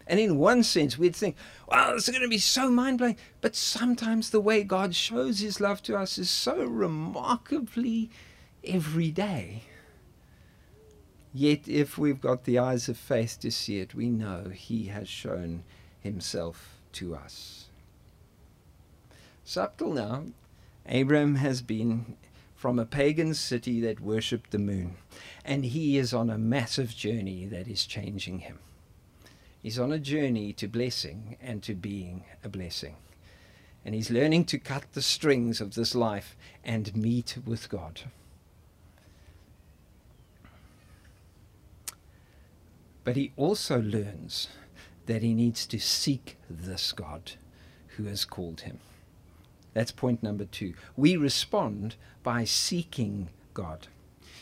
And 0.08 0.20
in 0.20 0.38
one 0.38 0.64
sense, 0.64 0.98
we'd 0.98 1.16
think, 1.16 1.36
wow, 1.68 1.94
this 1.94 2.08
is 2.08 2.12
going 2.12 2.22
to 2.22 2.30
be 2.30 2.38
so 2.38 2.70
mind 2.70 3.00
blowing. 3.00 3.18
But 3.42 3.56
sometimes 3.56 4.30
the 4.30 4.40
way 4.40 4.64
God 4.64 4.94
shows 4.94 5.40
his 5.40 5.60
love 5.60 5.82
to 5.84 5.98
us 5.98 6.18
is 6.18 6.30
so 6.30 6.64
remarkably 6.64 8.12
everyday. 8.64 9.64
Yet, 11.34 11.68
if 11.68 11.98
we've 11.98 12.22
got 12.22 12.44
the 12.44 12.60
eyes 12.60 12.88
of 12.88 12.98
faith 12.98 13.40
to 13.42 13.52
see 13.52 13.80
it, 13.80 13.96
we 13.96 14.10
know 14.10 14.52
he 14.54 14.86
has 14.86 15.10
shown 15.10 15.64
himself 16.02 16.80
to 16.94 17.16
us. 17.16 17.65
So 19.48 19.62
up 19.62 19.78
till 19.78 19.94
now, 19.94 20.26
Abram 20.90 21.36
has 21.36 21.62
been 21.62 22.18
from 22.56 22.80
a 22.80 22.86
pagan 22.86 23.36
city 23.36 23.80
that 23.82 24.00
worshipped 24.00 24.50
the 24.50 24.58
moon, 24.58 24.96
and 25.46 25.66
he 25.66 26.00
is 26.00 26.16
on 26.16 26.32
a 26.32 26.38
massive 26.38 26.96
journey 26.96 27.46
that 27.46 27.68
is 27.68 27.86
changing 27.86 28.40
him. 28.40 28.58
He's 29.62 29.78
on 29.78 29.92
a 29.92 30.00
journey 30.00 30.52
to 30.54 30.68
blessing 30.68 31.38
and 31.40 31.62
to 31.62 31.76
being 31.76 32.24
a 32.44 32.50
blessing. 32.50 32.96
And 33.86 33.94
he's 33.94 34.10
learning 34.10 34.46
to 34.46 34.58
cut 34.58 34.92
the 34.94 35.02
strings 35.04 35.62
of 35.62 35.76
this 35.76 35.94
life 35.94 36.36
and 36.64 36.96
meet 36.96 37.38
with 37.46 37.70
God. 37.70 38.02
But 43.04 43.16
he 43.16 43.32
also 43.38 43.80
learns 43.80 44.48
that 45.06 45.22
he 45.22 45.36
needs 45.36 45.68
to 45.68 45.80
seek 45.80 46.38
this 46.50 46.92
God 46.92 47.34
who 47.90 48.06
has 48.06 48.26
called 48.26 48.62
him. 48.62 48.80
That's 49.76 49.92
point 49.92 50.24
number 50.24 50.46
two. 50.46 50.74
We 50.96 51.18
respond 51.18 51.96
by 52.24 52.46
seeking 52.46 53.28
God. 53.54 53.88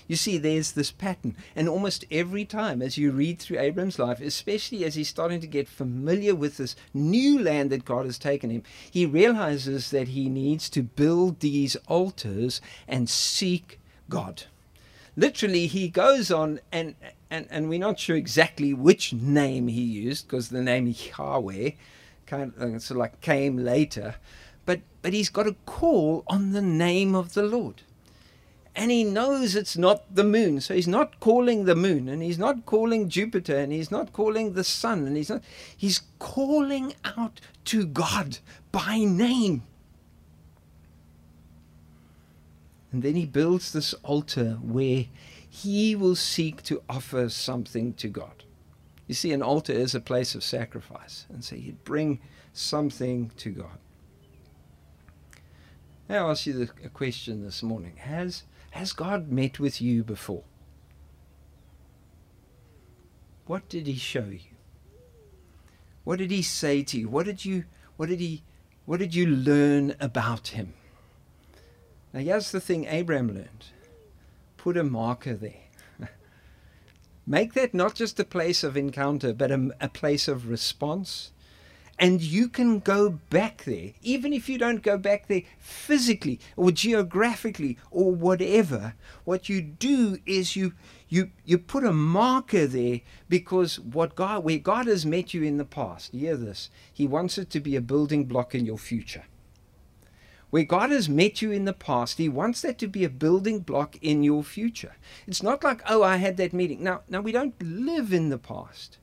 You 0.08 0.16
see, 0.16 0.38
there's 0.38 0.74
this 0.74 0.92
pattern. 0.92 1.36
And 1.56 1.68
almost 1.68 2.06
every 2.12 2.46
time 2.46 2.84
as 2.84 3.00
you 3.00 3.12
read 3.12 3.40
through 3.40 3.58
Abram's 3.58 3.98
life, 3.98 4.22
especially 4.22 4.86
as 4.86 4.94
he's 4.94 5.10
starting 5.10 5.42
to 5.42 5.48
get 5.48 5.68
familiar 5.68 6.36
with 6.36 6.58
this 6.58 6.76
new 6.94 7.40
land 7.42 7.72
that 7.72 7.84
God 7.84 8.06
has 8.06 8.20
taken 8.20 8.52
him, 8.52 8.62
he 8.92 9.08
realizes 9.08 9.90
that 9.90 10.10
he 10.10 10.30
needs 10.30 10.70
to 10.70 10.84
build 10.84 11.40
these 11.40 11.76
altars 11.88 12.62
and 12.88 13.10
seek 13.10 13.80
God. 14.10 14.44
Literally, 15.16 15.66
he 15.66 15.88
goes 15.88 16.30
on, 16.30 16.60
and, 16.72 16.94
and, 17.32 17.48
and 17.50 17.70
we're 17.70 17.80
not 17.80 18.00
sure 18.00 18.16
exactly 18.16 18.72
which 18.72 19.14
name 19.14 19.68
he 19.68 19.82
used 19.82 20.28
because 20.28 20.50
the 20.50 20.62
name 20.62 20.94
Yahweh 21.18 21.72
kind 22.28 22.54
of, 22.56 22.62
uh, 22.62 22.80
sort 22.80 22.92
of 22.92 22.98
like 22.98 23.22
came 23.22 23.58
later 23.58 24.16
but 24.66 24.82
but 25.02 25.14
he's 25.14 25.30
got 25.30 25.48
a 25.48 25.56
call 25.66 26.24
on 26.28 26.52
the 26.52 26.62
name 26.62 27.16
of 27.16 27.34
the 27.34 27.44
Lord. 27.44 27.82
And 28.76 28.90
he 28.90 29.04
knows 29.04 29.56
it's 29.56 29.78
not 29.78 30.16
the 30.16 30.24
moon. 30.24 30.60
So 30.60 30.74
he's 30.74 30.88
not 30.88 31.20
calling 31.20 31.66
the 31.66 31.76
moon 31.76 32.10
and 32.10 32.24
he's 32.24 32.40
not 32.40 32.66
calling 32.66 33.08
Jupiter 33.08 33.56
and 33.56 33.72
he's 33.72 33.92
not 33.92 34.14
calling 34.14 34.54
the 34.54 34.64
sun 34.64 35.06
and 35.06 35.16
he's 35.16 35.30
not 35.30 35.44
he's 35.78 36.02
calling 36.18 36.94
out 37.04 37.40
to 37.66 37.86
God 37.86 38.40
by 38.72 39.00
name. 39.00 39.64
And 42.92 43.04
then 43.04 43.16
he 43.16 43.26
builds 43.26 43.74
this 43.74 43.94
altar 44.04 44.60
where 44.62 45.06
he 45.50 45.96
will 45.96 46.16
seek 46.16 46.64
to 46.64 46.82
offer 46.90 47.30
something 47.30 47.94
to 47.96 48.08
God. 48.08 48.44
You 49.08 49.16
see, 49.16 49.32
an 49.34 49.42
altar 49.42 49.74
is 49.74 49.94
a 49.94 50.00
place 50.00 50.34
of 50.34 50.44
sacrifice. 50.44 51.26
And 51.30 51.44
so 51.44 51.56
he'd 51.56 51.84
bring 51.84 52.20
something 52.54 53.32
to 53.38 53.50
God. 53.50 53.78
I 56.14 56.18
ask 56.18 56.46
you 56.46 56.70
a 56.84 56.90
question 56.90 57.44
this 57.44 57.64
morning. 57.64 57.96
Has, 57.98 58.44
has 58.72 58.94
God 58.94 59.32
met 59.32 59.60
with 59.60 59.82
you 59.82 60.04
before? 60.04 60.44
What 63.48 63.68
did 63.68 63.88
he 63.88 63.96
show 63.96 64.26
you? 64.26 64.40
What 66.04 66.20
did 66.20 66.30
he 66.30 66.44
say 66.44 66.84
to 66.84 67.00
you? 67.00 67.10
What 67.10 67.26
did 67.26 67.46
you 67.46 67.66
what 67.98 68.10
did 68.10 68.20
he 68.20 68.44
what 68.86 69.00
did 69.00 69.16
you 69.16 69.26
learn 69.26 69.96
about 70.00 70.50
him? 70.50 70.74
Now 72.14 72.20
here's 72.20 72.52
the 72.52 72.62
thing 72.62 72.86
Abraham 72.86 73.30
learned. 73.30 73.66
Put 74.58 74.78
a 74.78 74.84
marker 74.84 75.34
there. 75.34 75.64
Make 77.26 77.54
that 77.54 77.74
not 77.74 77.96
just 77.96 78.20
a 78.20 78.26
place 78.26 78.64
of 78.64 78.78
encounter, 78.78 79.34
but 79.34 79.52
a, 79.52 79.72
a 79.82 79.90
place 79.90 80.28
of 80.28 80.50
response 80.50 81.32
and 82.00 82.22
you 82.22 82.48
can 82.50 82.80
go 82.80 83.10
back 83.10 83.64
there, 83.66 83.92
even 84.02 84.34
if 84.34 84.50
you 84.50 84.58
don't 84.58 84.82
go 84.82 84.98
back 84.98 85.28
there 85.28 85.44
physically 85.60 86.40
or 86.58 86.72
geographically 86.72 87.78
or 87.92 88.12
whatever. 88.14 88.96
What 89.24 89.48
you 89.48 89.62
do 89.62 90.18
is 90.26 90.56
you 90.56 90.74
you 91.08 91.32
you 91.46 91.58
put 91.58 91.86
a 91.86 91.94
marker 91.94 92.66
there 92.66 93.02
because 93.30 93.80
what 93.80 94.16
God 94.16 94.44
where 94.44 94.58
God 94.58 94.88
has 94.88 95.06
met 95.06 95.34
you 95.34 95.44
in 95.44 95.58
the 95.58 95.66
past, 95.66 96.12
hear 96.12 96.36
this, 96.36 96.70
He 96.92 97.08
wants 97.08 97.38
it 97.38 97.50
to 97.52 97.60
be 97.60 97.76
a 97.76 97.82
building 97.82 98.26
block 98.26 98.56
in 98.56 98.66
your 98.66 98.80
future. 98.80 99.26
Where 100.50 100.64
God 100.64 100.92
has 100.92 101.10
met 101.10 101.42
you 101.42 101.52
in 101.52 101.66
the 101.66 101.74
past, 101.74 102.18
He 102.18 102.30
wants 102.30 102.62
that 102.62 102.78
to 102.80 102.88
be 102.88 103.04
a 103.04 103.10
building 103.10 103.60
block 103.60 103.96
in 104.02 104.24
your 104.24 104.44
future. 104.44 104.96
It's 105.26 105.42
not 105.42 105.64
like, 105.64 105.82
oh, 105.90 106.04
I 106.04 106.18
had 106.18 106.38
that 106.38 106.54
meeting. 106.54 106.84
Now, 106.84 107.02
now 107.10 107.22
we 107.22 107.32
don't 107.32 107.56
live 107.60 108.14
in 108.14 108.30
the 108.30 108.38
past. 108.38 109.00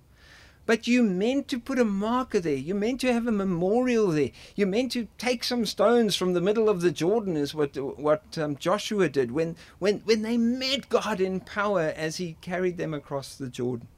But 0.71 0.87
you 0.87 1.03
meant 1.03 1.49
to 1.49 1.59
put 1.59 1.81
a 1.81 1.85
marker 1.85 2.39
there. 2.39 2.55
You 2.55 2.77
meant 2.77 3.01
to 3.01 3.13
have 3.13 3.27
a 3.27 3.33
memorial 3.33 4.07
there. 4.13 4.31
You 4.55 4.67
meant 4.67 4.93
to 4.93 5.09
take 5.19 5.43
some 5.43 5.67
stones 5.67 6.15
from 6.15 6.33
the 6.33 6.41
middle 6.41 6.69
of 6.69 6.81
the 6.81 6.93
Jordan, 6.93 7.37
is 7.37 7.53
what 7.53 7.77
what 7.99 8.39
um, 8.39 8.55
Joshua 8.55 9.09
did 9.09 9.33
when 9.33 9.57
when 9.81 9.99
when 10.05 10.23
they 10.23 10.37
met 10.37 10.89
God 10.89 11.21
in 11.21 11.41
power 11.41 11.93
as 11.97 12.19
He 12.19 12.37
carried 12.41 12.77
them 12.77 12.95
across 12.95 13.35
the 13.35 13.49
Jordan. 13.49 13.89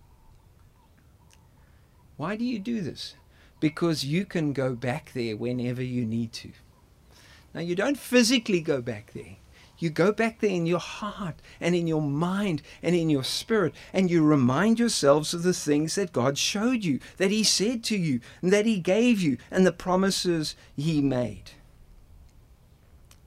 Why 2.16 2.36
do 2.36 2.44
you 2.46 2.58
do 2.58 2.80
this? 2.80 3.16
Because 3.60 4.06
you 4.06 4.24
can 4.24 4.54
go 4.54 4.74
back 4.74 5.12
there 5.12 5.36
whenever 5.36 5.82
you 5.82 6.06
need 6.06 6.32
to. 6.32 6.52
Now, 7.52 7.60
you 7.60 7.74
don't 7.74 7.98
physically 7.98 8.62
go 8.62 8.80
back 8.80 9.12
there. 9.12 9.36
You 9.82 9.90
go 9.90 10.12
back 10.12 10.38
there 10.38 10.50
in 10.50 10.64
your 10.64 10.78
heart 10.78 11.34
and 11.60 11.74
in 11.74 11.88
your 11.88 12.00
mind 12.00 12.62
and 12.84 12.94
in 12.94 13.10
your 13.10 13.24
spirit, 13.24 13.74
and 13.92 14.08
you 14.08 14.22
remind 14.22 14.78
yourselves 14.78 15.34
of 15.34 15.42
the 15.42 15.52
things 15.52 15.96
that 15.96 16.12
God 16.12 16.38
showed 16.38 16.84
you, 16.84 17.00
that 17.16 17.32
He 17.32 17.42
said 17.42 17.82
to 17.84 17.96
you, 17.96 18.20
and 18.40 18.52
that 18.52 18.64
He 18.64 18.78
gave 18.78 19.20
you, 19.20 19.38
and 19.50 19.66
the 19.66 19.72
promises 19.72 20.54
He 20.76 21.00
made. 21.00 21.50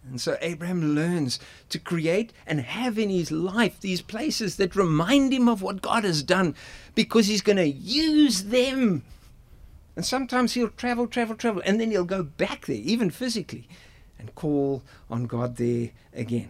And 0.09 0.21
so 0.21 0.37
Abraham 0.39 0.95
learns 0.95 1.41
to 1.67 1.77
create 1.77 2.31
and 2.47 2.61
have 2.61 2.97
in 2.97 3.09
his 3.09 3.31
life 3.31 3.81
these 3.81 4.01
places 4.01 4.55
that 4.55 4.77
remind 4.77 5.33
him 5.33 5.49
of 5.49 5.61
what 5.61 5.81
God 5.81 6.05
has 6.05 6.23
done 6.23 6.55
because 6.93 7.27
he's 7.27 7.41
going 7.41 7.57
to 7.57 7.67
use 7.67 8.43
them. 8.43 9.03
And 9.95 10.05
sometimes 10.05 10.53
he'll 10.53 10.69
travel, 10.69 11.07
travel, 11.07 11.35
travel, 11.35 11.61
and 11.65 11.81
then 11.81 11.91
he'll 11.91 12.05
go 12.05 12.23
back 12.23 12.67
there, 12.67 12.77
even 12.77 13.09
physically, 13.09 13.67
and 14.19 14.33
call 14.35 14.83
on 15.09 15.25
God 15.25 15.57
there 15.57 15.91
again. 16.13 16.49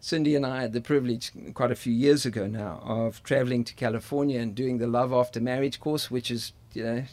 Cindy 0.00 0.36
and 0.36 0.44
I 0.44 0.60
had 0.60 0.74
the 0.74 0.82
privilege 0.82 1.32
quite 1.54 1.70
a 1.70 1.74
few 1.74 1.92
years 1.92 2.26
ago 2.26 2.46
now 2.46 2.82
of 2.84 3.22
traveling 3.22 3.64
to 3.64 3.72
California 3.72 4.38
and 4.38 4.54
doing 4.54 4.76
the 4.76 4.86
Love 4.86 5.14
After 5.14 5.40
Marriage 5.40 5.80
course, 5.80 6.10
which 6.10 6.30
is, 6.30 6.52
you 6.74 6.84
know, 6.84 7.04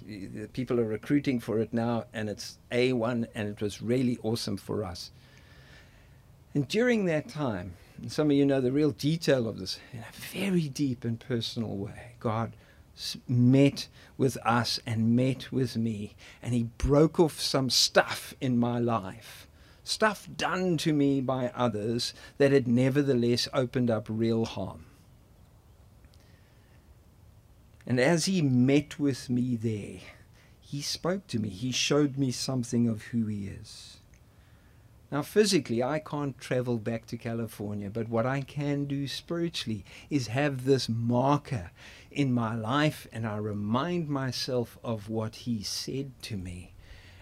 people 0.51 0.77
are 0.77 0.85
recruiting 0.85 1.39
for 1.39 1.59
it 1.59 1.71
now, 1.71 2.03
and 2.13 2.29
it's 2.29 2.57
A1, 2.69 3.27
and 3.33 3.47
it 3.47 3.61
was 3.61 3.81
really 3.81 4.19
awesome 4.23 4.57
for 4.57 4.83
us. 4.83 5.11
And 6.53 6.67
during 6.67 7.05
that 7.05 7.29
time, 7.29 7.75
some 8.07 8.29
of 8.29 8.35
you 8.35 8.45
know 8.45 8.59
the 8.59 8.73
real 8.73 8.91
detail 8.91 9.47
of 9.47 9.57
this, 9.57 9.79
in 9.93 9.99
a 9.99 10.11
very 10.11 10.67
deep 10.67 11.05
and 11.05 11.17
personal 11.17 11.77
way, 11.77 12.15
God 12.19 12.51
met 13.27 13.87
with 14.17 14.37
us 14.45 14.79
and 14.85 15.15
met 15.15 15.51
with 15.51 15.77
me, 15.77 16.15
and 16.41 16.53
He 16.53 16.63
broke 16.77 17.19
off 17.19 17.39
some 17.39 17.69
stuff 17.69 18.33
in 18.41 18.57
my 18.57 18.79
life, 18.79 19.47
stuff 19.83 20.27
done 20.35 20.77
to 20.77 20.93
me 20.93 21.21
by 21.21 21.51
others 21.55 22.13
that 22.37 22.51
had 22.51 22.67
nevertheless 22.67 23.47
opened 23.53 23.89
up 23.89 24.07
real 24.09 24.45
harm. 24.45 24.85
And 27.87 27.99
as 27.99 28.25
He 28.25 28.41
met 28.41 28.99
with 28.99 29.29
me 29.29 29.55
there, 29.55 29.99
He 30.59 30.81
spoke 30.81 31.27
to 31.27 31.39
me, 31.39 31.49
He 31.49 31.71
showed 31.71 32.17
me 32.17 32.31
something 32.31 32.87
of 32.87 33.03
who 33.03 33.25
He 33.25 33.47
is. 33.47 34.00
Now, 35.11 35.21
physically, 35.21 35.83
I 35.83 35.99
can't 35.99 36.39
travel 36.39 36.77
back 36.77 37.05
to 37.07 37.17
California, 37.17 37.89
but 37.89 38.07
what 38.07 38.25
I 38.25 38.41
can 38.41 38.85
do 38.85 39.09
spiritually 39.09 39.83
is 40.09 40.27
have 40.27 40.63
this 40.63 40.87
marker 40.87 41.71
in 42.09 42.31
my 42.31 42.55
life 42.55 43.07
and 43.11 43.27
I 43.27 43.35
remind 43.35 44.07
myself 44.07 44.77
of 44.85 45.09
what 45.09 45.35
He 45.35 45.63
said 45.63 46.11
to 46.23 46.37
me. 46.37 46.71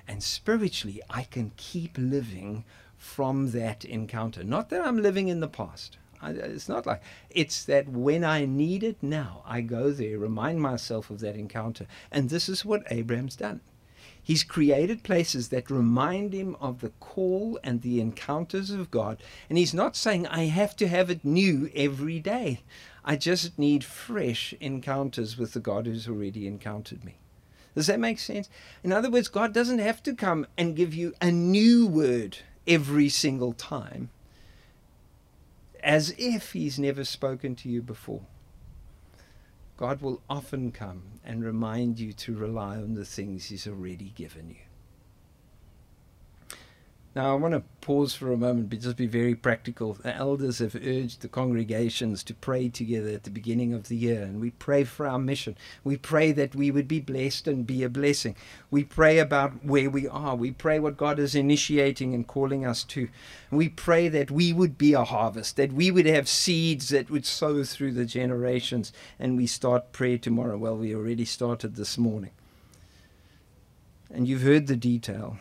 And 0.08 0.22
spiritually, 0.22 1.02
I 1.10 1.24
can 1.24 1.52
keep 1.58 1.98
living 1.98 2.64
from 2.96 3.52
that 3.52 3.86
encounter. 3.86 4.44
Not 4.44 4.70
that 4.70 4.86
I'm 4.86 5.02
living 5.02 5.28
in 5.28 5.40
the 5.40 5.48
past. 5.48 5.98
I, 6.22 6.32
it's 6.32 6.70
not 6.70 6.86
like 6.86 7.02
it's 7.30 7.64
that 7.66 7.88
when 7.88 8.24
I 8.24 8.46
need 8.46 8.84
it 8.84 9.02
now, 9.02 9.42
I 9.48 9.62
go 9.62 9.92
there, 9.92 10.20
remind 10.20 10.62
myself 10.62 11.10
of 11.10 11.22
that 11.22 11.36
encounter. 11.36 11.88
And 12.12 12.30
this 12.30 12.50
is 12.50 12.66
what 12.66 12.84
Abraham's 12.92 13.36
done. 13.36 13.62
He's 14.24 14.44
created 14.44 15.04
places 15.04 15.50
that 15.50 15.72
remind 15.72 16.34
him 16.34 16.56
of 16.62 16.82
the 16.82 16.92
call 17.00 17.60
and 17.64 17.82
the 17.82 18.00
encounters 18.00 18.70
of 18.70 18.92
God. 18.92 19.22
And 19.50 19.58
he's 19.58 19.74
not 19.74 19.96
saying, 19.96 20.28
I 20.28 20.46
have 20.46 20.76
to 20.78 20.88
have 20.88 21.10
it 21.10 21.26
new 21.26 21.70
every 21.74 22.20
day. 22.20 22.62
I 23.04 23.16
just 23.16 23.58
need 23.58 23.84
fresh 23.84 24.54
encounters 24.60 25.38
with 25.38 25.54
the 25.54 25.60
God 25.60 25.86
who's 25.86 26.08
already 26.08 26.48
encountered 26.48 27.04
me. 27.04 27.16
Does 27.76 27.88
that 27.88 28.00
make 28.00 28.20
sense? 28.20 28.50
In 28.84 28.92
other 28.92 29.10
words, 29.10 29.30
God 29.30 29.54
doesn't 29.54 29.80
have 29.80 30.04
to 30.04 30.14
come 30.14 30.46
and 30.58 30.76
give 30.76 30.94
you 30.94 31.14
a 31.22 31.32
new 31.32 31.88
word 31.88 32.40
every 32.68 33.10
single 33.10 33.54
time 33.54 34.10
as 35.84 36.14
if 36.18 36.54
He's 36.54 36.78
never 36.78 37.04
spoken 37.04 37.56
to 37.56 37.70
you 37.70 37.82
before. 37.82 38.22
God 39.80 40.02
will 40.02 40.22
often 40.30 40.74
come 40.74 41.22
and 41.24 41.42
remind 41.42 42.02
you 42.02 42.12
to 42.12 42.36
rely 42.36 42.76
on 42.76 42.96
the 42.96 43.06
things 43.06 43.46
He's 43.46 43.66
already 43.66 44.10
given 44.10 44.50
you. 44.50 44.69
Now, 47.16 47.32
I 47.32 47.36
want 47.40 47.56
to 47.56 47.64
pause 47.82 48.14
for 48.14 48.32
a 48.32 48.38
moment, 48.38 48.70
but 48.70 48.82
just 48.82 48.96
be 48.96 49.08
very 49.08 49.34
practical. 49.34 49.94
The 49.94 50.16
elders 50.16 50.60
have 50.60 50.76
urged 50.76 51.22
the 51.22 51.28
congregations 51.28 52.24
to 52.26 52.36
pray 52.36 52.70
together 52.70 53.10
at 53.10 53.24
the 53.24 53.32
beginning 53.32 53.74
of 53.74 53.88
the 53.88 53.96
year, 53.96 54.22
and 54.22 54.40
we 54.40 54.52
pray 54.52 54.84
for 54.84 55.08
our 55.08 55.18
mission. 55.18 55.58
We 55.84 55.98
pray 55.98 56.32
that 56.34 56.54
we 56.54 56.70
would 56.70 56.88
be 56.88 57.00
blessed 57.00 57.48
and 57.48 57.66
be 57.66 57.82
a 57.82 57.90
blessing. 57.90 58.36
We 58.70 58.84
pray 58.84 59.18
about 59.18 59.66
where 59.66 59.90
we 59.90 60.08
are. 60.08 60.36
We 60.36 60.52
pray 60.52 60.78
what 60.78 60.98
God 60.98 61.18
is 61.18 61.34
initiating 61.34 62.14
and 62.14 62.28
calling 62.28 62.64
us 62.64 62.84
to. 62.86 63.10
We 63.50 63.70
pray 63.70 64.08
that 64.10 64.30
we 64.30 64.54
would 64.54 64.78
be 64.78 64.94
a 64.94 65.04
harvest, 65.04 65.56
that 65.56 65.74
we 65.74 65.90
would 65.90 66.06
have 66.06 66.30
seeds 66.30 66.90
that 66.90 67.10
would 67.10 67.26
sow 67.26 67.64
through 67.64 67.94
the 67.94 68.06
generations. 68.06 68.94
And 69.18 69.36
we 69.36 69.48
start 69.48 69.94
prayer 69.94 70.20
tomorrow. 70.20 70.60
Well, 70.60 70.78
we 70.78 70.94
already 70.94 71.26
started 71.26 71.76
this 71.76 71.98
morning. 71.98 72.32
And 74.12 74.28
you've 74.28 74.44
heard 74.44 74.68
the 74.68 74.76
detail 74.76 75.40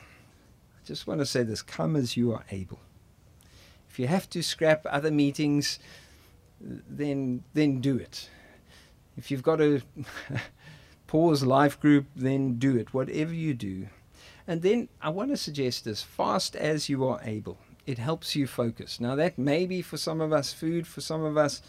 just 0.88 1.07
want 1.07 1.20
to 1.20 1.27
say 1.27 1.42
this 1.42 1.62
come 1.62 1.94
as 1.96 2.16
you 2.16 2.33
are 2.33 2.44
able. 2.51 2.81
If 3.90 3.98
you 3.98 4.07
have 4.07 4.29
to 4.31 4.42
scrap 4.42 4.87
other 4.87 5.11
meetings, 5.11 5.79
then 6.61 7.44
then 7.55 7.81
do 7.81 7.96
it. 7.96 8.31
If 9.16 9.31
you've 9.31 9.42
got 9.42 9.57
to 9.57 9.83
pause 11.07 11.44
life 11.44 11.79
group, 11.79 12.07
then 12.16 12.59
do 12.59 12.77
it. 12.77 12.94
Whatever 12.94 13.35
you 13.35 13.55
do. 13.55 13.88
And 14.46 14.62
then 14.62 14.88
I 15.03 15.11
want 15.11 15.31
to 15.31 15.37
suggest 15.37 15.85
this 15.85 16.03
fast 16.03 16.57
as 16.57 16.88
you 16.88 17.07
are 17.07 17.20
able. 17.22 17.59
It 17.87 17.98
helps 17.98 18.35
you 18.35 18.46
focus. 18.46 18.98
Now 18.98 19.14
that 19.14 19.38
may 19.38 19.66
be 19.66 19.83
for 19.83 19.98
some 19.98 20.22
of 20.22 20.33
us 20.33 20.53
food, 20.53 20.87
for 20.87 21.03
some 21.03 21.22
of 21.22 21.37
us 21.37 21.61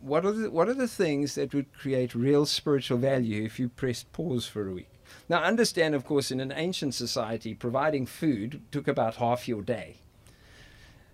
what 0.00 0.24
are 0.24 0.32
the 0.32 0.50
what 0.50 0.68
are 0.68 0.74
the 0.74 0.88
things 0.88 1.34
that 1.34 1.52
would 1.52 1.72
create 1.72 2.14
real 2.14 2.46
spiritual 2.46 2.98
value 2.98 3.44
if 3.44 3.58
you 3.58 3.68
pressed 3.68 4.12
pause 4.12 4.46
for 4.46 4.68
a 4.68 4.72
week? 4.72 4.99
Now, 5.28 5.42
understand, 5.42 5.94
of 5.94 6.04
course, 6.04 6.30
in 6.30 6.40
an 6.40 6.52
ancient 6.52 6.94
society, 6.94 7.54
providing 7.54 8.06
food 8.06 8.62
took 8.70 8.88
about 8.88 9.16
half 9.16 9.46
your 9.46 9.62
day. 9.62 9.96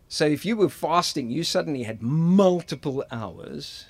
So 0.09 0.25
if 0.27 0.45
you 0.45 0.57
were 0.57 0.69
fasting, 0.69 1.31
you 1.31 1.45
suddenly 1.45 1.83
had 1.83 2.03
multiple 2.03 3.05
hours. 3.11 3.87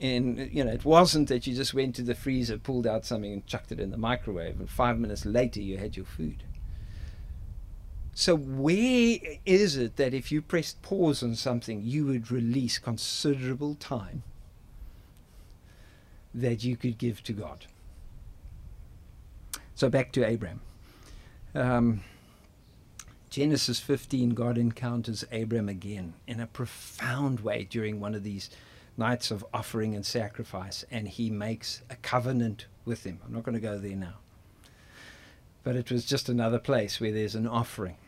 And, 0.00 0.50
you 0.52 0.64
know, 0.64 0.72
it 0.72 0.84
wasn't 0.84 1.28
that 1.28 1.46
you 1.46 1.54
just 1.54 1.74
went 1.74 1.94
to 1.96 2.02
the 2.02 2.14
freezer, 2.14 2.56
pulled 2.56 2.86
out 2.86 3.04
something, 3.04 3.32
and 3.32 3.46
chucked 3.46 3.72
it 3.72 3.80
in 3.80 3.90
the 3.90 3.96
microwave, 3.96 4.58
and 4.60 4.70
five 4.70 4.98
minutes 4.98 5.26
later 5.26 5.60
you 5.60 5.76
had 5.76 5.96
your 5.96 6.06
food. 6.06 6.44
So, 8.14 8.36
where 8.36 9.18
is 9.46 9.76
it 9.76 9.96
that 9.96 10.12
if 10.12 10.32
you 10.32 10.42
pressed 10.42 10.82
pause 10.82 11.22
on 11.22 11.36
something, 11.36 11.82
you 11.82 12.06
would 12.06 12.32
release 12.32 12.78
considerable 12.78 13.76
time 13.76 14.24
that 16.34 16.64
you 16.64 16.76
could 16.76 16.98
give 16.98 17.22
to 17.24 17.32
God? 17.32 17.66
So 19.78 19.88
back 19.88 20.10
to 20.14 20.26
Abraham. 20.26 20.60
Um, 21.54 22.00
Genesis 23.30 23.78
15, 23.78 24.30
God 24.30 24.58
encounters 24.58 25.24
Abraham 25.30 25.68
again 25.68 26.14
in 26.26 26.40
a 26.40 26.48
profound 26.48 27.38
way 27.38 27.62
during 27.70 28.00
one 28.00 28.16
of 28.16 28.24
these 28.24 28.50
nights 28.96 29.30
of 29.30 29.46
offering 29.54 29.94
and 29.94 30.04
sacrifice, 30.04 30.84
and 30.90 31.06
he 31.06 31.30
makes 31.30 31.82
a 31.88 31.94
covenant 31.94 32.66
with 32.84 33.04
him. 33.04 33.20
I'm 33.24 33.32
not 33.32 33.44
going 33.44 33.54
to 33.54 33.60
go 33.60 33.78
there 33.78 33.94
now. 33.94 34.14
But 35.62 35.76
it 35.76 35.92
was 35.92 36.04
just 36.04 36.28
another 36.28 36.58
place 36.58 37.00
where 37.00 37.12
there's 37.12 37.36
an 37.36 37.46
offering. 37.46 37.98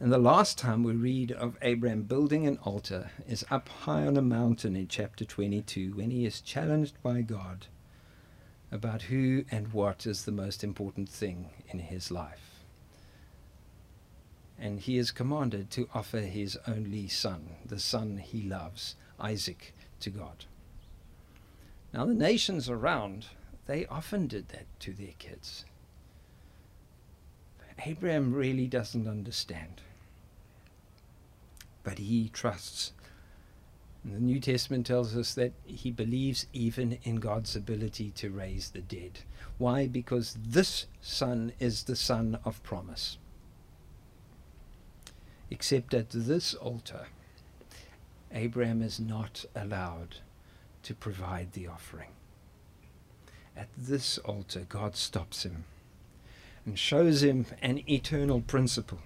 And 0.00 0.12
the 0.12 0.18
last 0.18 0.58
time 0.58 0.82
we 0.82 0.92
read 0.92 1.32
of 1.32 1.56
Abraham 1.62 2.02
building 2.02 2.46
an 2.46 2.58
altar 2.62 3.10
is 3.26 3.46
up 3.50 3.70
high 3.70 4.06
on 4.06 4.18
a 4.18 4.22
mountain 4.22 4.76
in 4.76 4.86
chapter 4.86 5.24
22 5.24 5.94
when 5.94 6.10
he 6.10 6.26
is 6.26 6.42
challenged 6.42 7.02
by 7.02 7.22
God 7.22 7.68
about 8.72 9.02
who 9.02 9.44
and 9.50 9.72
what 9.72 10.06
is 10.06 10.24
the 10.24 10.32
most 10.32 10.64
important 10.64 11.08
thing 11.08 11.50
in 11.68 11.78
his 11.78 12.10
life. 12.10 12.64
And 14.58 14.80
he 14.80 14.96
is 14.96 15.10
commanded 15.10 15.70
to 15.72 15.88
offer 15.94 16.20
his 16.20 16.58
only 16.66 17.06
son, 17.06 17.56
the 17.66 17.78
son 17.78 18.16
he 18.16 18.42
loves, 18.42 18.96
Isaac, 19.20 19.74
to 20.00 20.10
God. 20.10 20.46
Now, 21.92 22.06
the 22.06 22.14
nations 22.14 22.70
around, 22.70 23.26
they 23.66 23.84
often 23.86 24.26
did 24.26 24.48
that 24.48 24.66
to 24.80 24.92
their 24.92 25.14
kids. 25.18 25.66
Abraham 27.84 28.32
really 28.32 28.66
doesn't 28.66 29.08
understand. 29.08 29.82
But 31.82 31.98
he 31.98 32.30
trusts 32.32 32.92
the 34.04 34.18
New 34.18 34.40
Testament 34.40 34.86
tells 34.86 35.16
us 35.16 35.34
that 35.34 35.52
he 35.64 35.90
believes 35.92 36.46
even 36.52 36.98
in 37.04 37.16
God's 37.16 37.54
ability 37.54 38.10
to 38.16 38.30
raise 38.30 38.70
the 38.70 38.80
dead. 38.80 39.20
Why? 39.58 39.86
Because 39.86 40.36
this 40.44 40.86
son 41.00 41.52
is 41.60 41.84
the 41.84 41.94
son 41.94 42.38
of 42.44 42.62
promise. 42.64 43.18
Except 45.50 45.94
at 45.94 46.10
this 46.10 46.54
altar, 46.54 47.06
Abraham 48.32 48.82
is 48.82 48.98
not 48.98 49.44
allowed 49.54 50.16
to 50.82 50.94
provide 50.94 51.52
the 51.52 51.68
offering. 51.68 52.10
At 53.56 53.68
this 53.76 54.18
altar, 54.18 54.64
God 54.68 54.96
stops 54.96 55.44
him 55.44 55.64
and 56.64 56.78
shows 56.78 57.22
him 57.22 57.46
an 57.60 57.88
eternal 57.88 58.40
principle 58.40 59.00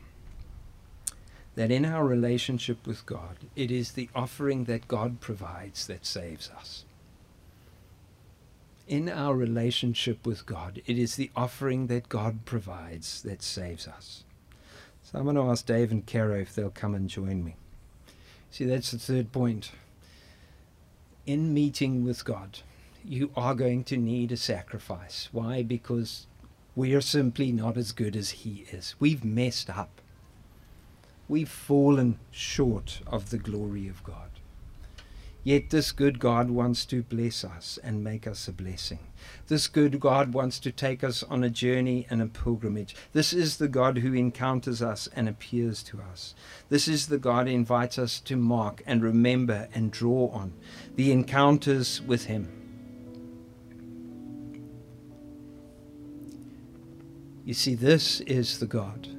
that 1.56 1.70
in 1.70 1.84
our 1.84 2.06
relationship 2.06 2.86
with 2.86 3.04
God, 3.06 3.36
it 3.56 3.70
is 3.70 3.92
the 3.92 4.08
offering 4.14 4.64
that 4.64 4.86
God 4.86 5.20
provides 5.20 5.86
that 5.86 6.06
saves 6.06 6.50
us. 6.56 6.84
In 8.86 9.08
our 9.08 9.34
relationship 9.34 10.24
with 10.24 10.46
God, 10.46 10.80
it 10.86 10.96
is 10.96 11.16
the 11.16 11.30
offering 11.34 11.88
that 11.88 12.08
God 12.08 12.44
provides 12.44 13.22
that 13.22 13.42
saves 13.42 13.88
us. 13.88 14.22
So 15.02 15.18
I'm 15.18 15.24
going 15.24 15.36
to 15.36 15.42
ask 15.42 15.66
Dave 15.66 15.90
and 15.90 16.06
Caro 16.06 16.38
if 16.38 16.54
they'll 16.54 16.70
come 16.70 16.94
and 16.94 17.08
join 17.08 17.42
me. 17.42 17.56
See, 18.50 18.64
that's 18.64 18.90
the 18.90 18.98
third 18.98 19.32
point. 19.32 19.72
In 21.24 21.52
meeting 21.52 22.04
with 22.04 22.24
God, 22.24 22.60
you 23.04 23.30
are 23.34 23.54
going 23.54 23.82
to 23.84 23.96
need 23.96 24.30
a 24.30 24.36
sacrifice. 24.36 25.30
Why? 25.32 25.62
Because 25.62 26.26
we 26.76 26.94
are 26.94 27.00
simply 27.00 27.50
not 27.50 27.76
as 27.76 27.92
good 27.92 28.14
as 28.14 28.30
He 28.30 28.66
is. 28.70 28.94
We've 29.00 29.24
messed 29.24 29.70
up. 29.70 30.00
We've 31.28 31.48
fallen 31.48 32.18
short 32.30 33.00
of 33.06 33.30
the 33.30 33.38
glory 33.38 33.88
of 33.88 34.02
God. 34.04 34.30
Yet 35.46 35.70
this 35.70 35.92
good 35.92 36.18
God 36.18 36.50
wants 36.50 36.84
to 36.86 37.04
bless 37.04 37.44
us 37.44 37.78
and 37.84 38.02
make 38.02 38.26
us 38.26 38.48
a 38.48 38.52
blessing. 38.52 38.98
This 39.46 39.68
good 39.68 40.00
God 40.00 40.34
wants 40.34 40.58
to 40.58 40.72
take 40.72 41.04
us 41.04 41.22
on 41.22 41.44
a 41.44 41.50
journey 41.50 42.04
and 42.10 42.20
a 42.20 42.26
pilgrimage. 42.26 42.96
This 43.12 43.32
is 43.32 43.56
the 43.56 43.68
God 43.68 43.98
who 43.98 44.12
encounters 44.12 44.82
us 44.82 45.08
and 45.14 45.28
appears 45.28 45.84
to 45.84 46.00
us. 46.00 46.34
This 46.68 46.88
is 46.88 47.06
the 47.06 47.18
God 47.18 47.46
who 47.46 47.54
invites 47.54 47.96
us 47.96 48.18
to 48.22 48.36
mark 48.36 48.82
and 48.86 49.04
remember 49.04 49.68
and 49.72 49.92
draw 49.92 50.30
on 50.30 50.52
the 50.96 51.12
encounters 51.12 52.02
with 52.02 52.24
Him. 52.24 52.48
You 57.44 57.54
see, 57.54 57.76
this 57.76 58.18
is 58.22 58.58
the 58.58 58.66
God 58.66 59.15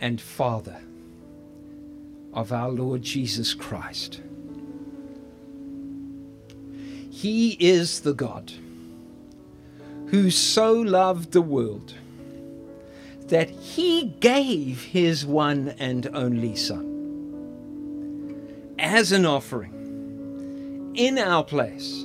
and 0.00 0.20
Father 0.20 0.80
of 2.32 2.52
our 2.52 2.70
Lord 2.70 3.02
Jesus 3.02 3.54
Christ. 3.54 4.20
He 7.10 7.56
is 7.60 8.00
the 8.00 8.14
God 8.14 8.52
who 10.06 10.30
so 10.30 10.72
loved 10.72 11.32
the 11.32 11.42
world 11.42 11.94
that 13.28 13.50
he 13.50 14.06
gave 14.20 14.82
his 14.82 15.24
one 15.24 15.74
and 15.78 16.08
only 16.14 16.56
Son 16.56 16.86
as 18.78 19.12
an 19.12 19.26
offering 19.26 20.92
in 20.96 21.18
our 21.18 21.44
place 21.44 22.04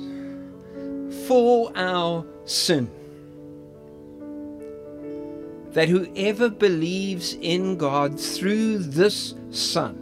for 1.26 1.72
our 1.74 2.24
sin 2.44 2.90
that 5.76 5.90
whoever 5.90 6.48
believes 6.48 7.34
in 7.42 7.76
God 7.76 8.18
through 8.18 8.78
this 8.78 9.34
Son, 9.50 9.94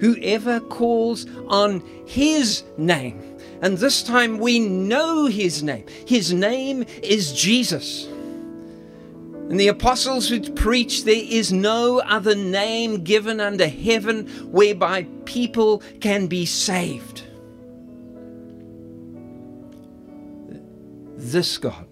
whoever 0.00 0.60
calls 0.60 1.26
on 1.46 1.82
His 2.06 2.62
name, 2.78 3.36
and 3.60 3.76
this 3.76 4.02
time 4.02 4.38
we 4.38 4.58
know 4.58 5.26
His 5.26 5.62
name, 5.62 5.84
His 6.06 6.32
name 6.32 6.86
is 7.02 7.34
Jesus. 7.34 8.06
And 8.06 9.60
the 9.60 9.68
apostles 9.68 10.30
would 10.30 10.56
preach, 10.56 11.04
There 11.04 11.14
is 11.22 11.52
no 11.52 11.98
other 11.98 12.34
name 12.34 13.04
given 13.04 13.40
under 13.40 13.68
heaven 13.68 14.26
whereby 14.50 15.02
people 15.26 15.82
can 16.00 16.28
be 16.28 16.46
saved. 16.46 17.24
This 21.18 21.58
God 21.58 21.89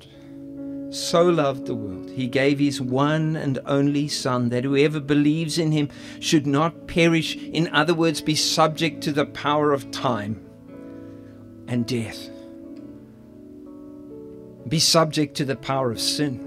so 0.90 1.22
loved 1.24 1.66
the 1.66 1.74
world, 1.74 2.08
he 2.10 2.26
gave 2.26 2.58
his 2.58 2.80
one 2.80 3.36
and 3.36 3.58
only 3.66 4.08
Son, 4.08 4.48
that 4.48 4.64
whoever 4.64 5.00
believes 5.00 5.58
in 5.58 5.70
him 5.72 5.90
should 6.18 6.46
not 6.46 6.86
perish, 6.86 7.36
in 7.36 7.68
other 7.74 7.92
words, 7.94 8.22
be 8.22 8.34
subject 8.34 9.02
to 9.02 9.12
the 9.12 9.26
power 9.26 9.72
of 9.72 9.90
time 9.90 10.42
and 11.66 11.86
death, 11.86 12.30
be 14.66 14.78
subject 14.78 15.36
to 15.36 15.44
the 15.44 15.56
power 15.56 15.90
of 15.90 16.00
sin, 16.00 16.44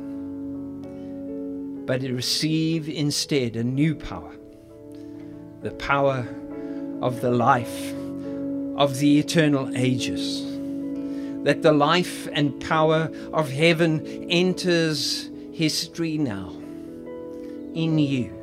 but 1.85 2.01
receive 2.01 2.89
instead 2.89 3.55
a 3.55 3.63
new 3.63 3.93
power, 3.93 4.35
the 5.61 5.71
power 5.71 6.27
of 7.01 7.21
the 7.21 7.31
life 7.31 7.93
of 8.75 8.97
the 8.97 9.19
eternal 9.19 9.69
ages 9.77 10.50
that 11.43 11.61
the 11.61 11.71
life 11.71 12.27
and 12.33 12.59
power 12.61 13.09
of 13.33 13.49
heaven 13.49 14.05
enters 14.29 15.29
history 15.51 16.17
now 16.17 16.49
in 17.73 17.97
you, 17.97 18.33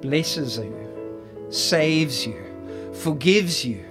blesses 0.00 0.58
you, 0.58 1.46
saves 1.50 2.26
you, 2.26 2.36
forgives 2.94 3.64
you, 3.64 3.84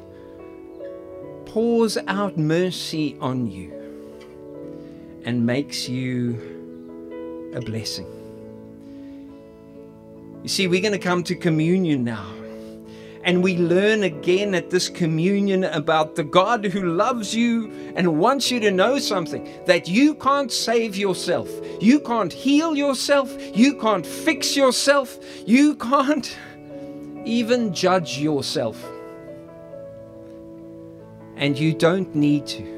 pours 1.46 1.98
out 2.08 2.38
mercy 2.38 3.18
on 3.20 3.50
you, 3.50 3.72
and 5.24 5.46
makes 5.46 5.90
you 5.90 7.52
a 7.56 7.62
blessing. 7.62 8.08
You 10.44 10.50
see, 10.50 10.68
we're 10.68 10.82
going 10.82 10.94
to 10.94 11.00
come 11.00 11.24
to 11.24 11.36
communion 11.36 12.04
now. 12.04 12.32
And 13.26 13.42
we 13.42 13.58
learn 13.58 14.04
again 14.04 14.54
at 14.54 14.70
this 14.70 14.88
communion 14.88 15.64
about 15.64 16.14
the 16.16 16.24
God 16.24 16.64
who 16.64 16.84
loves 16.86 17.34
you 17.34 17.72
and 17.96 18.20
wants 18.20 18.52
you 18.52 18.60
to 18.60 18.70
know 18.70 19.00
something 19.00 19.50
that 19.66 19.88
you 19.88 20.14
can't 20.14 20.52
save 20.52 20.96
yourself. 20.96 21.50
You 21.82 22.00
can't 22.02 22.32
heal 22.32 22.76
yourself. 22.78 23.36
You 23.58 23.80
can't 23.80 24.06
fix 24.06 24.56
yourself. 24.56 25.18
You 25.44 25.76
can't 25.76 26.38
even 27.26 27.74
judge 27.74 28.20
yourself. 28.20 28.86
And 31.36 31.58
you 31.58 31.74
don't 31.74 32.14
need 32.14 32.46
to. 32.46 32.75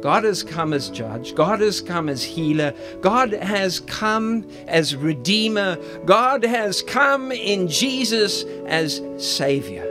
God 0.00 0.24
has 0.24 0.42
come 0.42 0.72
as 0.72 0.90
judge. 0.90 1.34
God 1.34 1.60
has 1.60 1.80
come 1.80 2.08
as 2.08 2.22
healer. 2.22 2.72
God 3.00 3.32
has 3.32 3.80
come 3.80 4.48
as 4.68 4.94
redeemer. 4.94 5.76
God 6.04 6.44
has 6.44 6.82
come 6.82 7.32
in 7.32 7.66
Jesus 7.66 8.44
as 8.66 9.02
savior. 9.16 9.84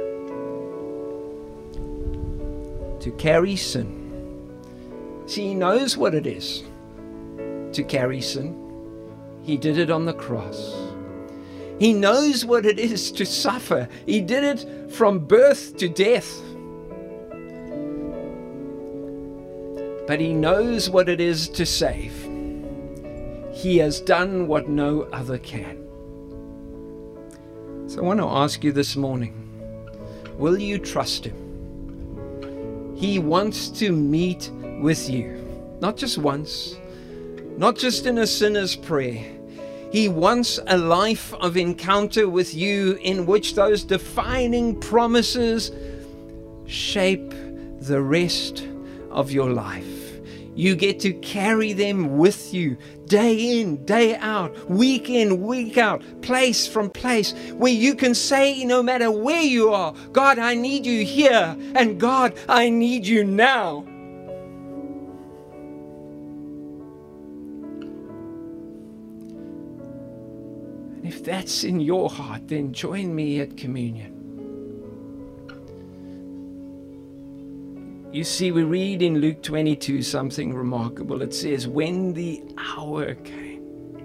To 3.02 3.12
carry 3.18 3.56
sin. 3.56 3.94
See, 5.28 5.50
he 5.50 5.54
knows 5.54 5.98
what 5.98 6.16
it 6.16 6.26
is 6.26 6.64
to 7.74 7.84
carry 7.84 8.22
sin. 8.22 8.64
He 9.44 9.58
did 9.58 9.78
it 9.78 9.92
on 9.92 10.06
the 10.06 10.14
cross. 10.14 10.76
He 11.80 11.94
knows 11.94 12.44
what 12.44 12.66
it 12.66 12.80
is 12.80 13.12
to 13.14 13.26
suffer. 13.26 13.88
He 14.06 14.22
did 14.22 14.44
it 14.44 14.92
from 14.92 15.20
birth 15.20 15.78
to 15.78 15.88
death. 15.88 16.42
But 20.08 20.22
he 20.22 20.34
knows 20.34 20.90
what 20.90 21.10
it 21.10 21.20
is 21.20 21.50
to 21.50 21.66
save. 21.66 22.14
He 23.54 23.78
has 23.80 24.00
done 24.00 24.48
what 24.48 24.70
no 24.70 25.02
other 25.12 25.38
can. 25.38 25.84
So 27.88 28.00
I 28.00 28.02
want 28.02 28.20
to 28.22 28.28
ask 28.28 28.64
you 28.64 28.72
this 28.72 28.96
morning 28.96 29.44
will 30.38 30.58
you 30.58 30.78
trust 30.78 31.26
him? 31.26 32.96
He 32.96 33.20
wants 33.20 33.70
to 33.80 33.92
meet 33.92 34.50
with 34.80 35.10
you, 35.10 35.44
not 35.82 35.98
just 35.98 36.18
once, 36.18 36.78
not 37.58 37.76
just 37.76 38.06
in 38.06 38.20
a 38.20 38.28
sinner's 38.28 38.76
prayer. 38.76 39.24
He 39.92 40.10
wants 40.10 40.60
a 40.68 40.78
life 40.78 41.34
of 41.36 41.58
encounter 41.58 42.30
with 42.30 42.54
you 42.54 43.00
in 43.02 43.26
which 43.26 43.56
those 43.56 43.84
defining 43.84 44.80
promises 44.80 45.72
shape 46.66 47.32
the 47.80 48.02
rest 48.02 48.68
of 49.10 49.32
your 49.32 49.50
life. 49.50 49.97
You 50.58 50.76
get 50.76 51.00
to 51.02 51.14
carry 51.14 51.74
them 51.74 52.18
with 52.18 52.52
you 52.52 52.78
day 53.06 53.62
in, 53.62 53.86
day 53.86 54.16
out, 54.16 54.58
week 54.68 55.08
in, 55.08 55.44
week 55.44 55.78
out, 55.78 56.02
place 56.24 56.66
from 56.66 56.90
place, 56.90 57.32
where 57.54 57.72
you 57.72 57.94
can 57.94 58.16
say, 58.16 58.66
no 58.66 58.82
matter 58.82 59.12
where 59.12 59.44
you 59.44 59.72
are, 59.72 59.94
God, 60.14 60.40
I 60.40 60.56
need 60.56 60.84
you 60.84 61.06
here, 61.06 61.56
and 61.76 62.00
God, 62.00 62.34
I 62.50 62.72
need 62.72 63.06
you 63.06 63.24
now. 63.24 63.86
And 70.96 71.06
if 71.06 71.24
that's 71.24 71.64
in 71.64 71.80
your 71.80 72.10
heart, 72.10 72.48
then 72.48 72.74
join 72.74 73.14
me 73.14 73.42
at 73.42 73.58
communion. 73.58 74.17
You 78.18 78.24
see, 78.24 78.52
we 78.52 78.64
read 78.64 79.04
in 79.04 79.20
Luke 79.20 79.44
22 79.44 80.02
something 80.02 80.52
remarkable. 80.52 81.22
It 81.22 81.36
says, 81.36 81.68
When 81.68 82.14
the 82.14 82.42
hour 82.58 83.14
came, 83.14 84.00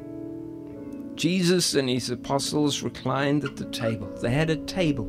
Jesus 1.16 1.74
and 1.74 1.88
his 1.88 2.10
apostles 2.10 2.82
reclined 2.82 3.42
at 3.42 3.56
the 3.56 3.64
table. 3.70 4.08
They 4.20 4.28
had 4.28 4.50
a 4.50 4.56
table. 4.56 5.06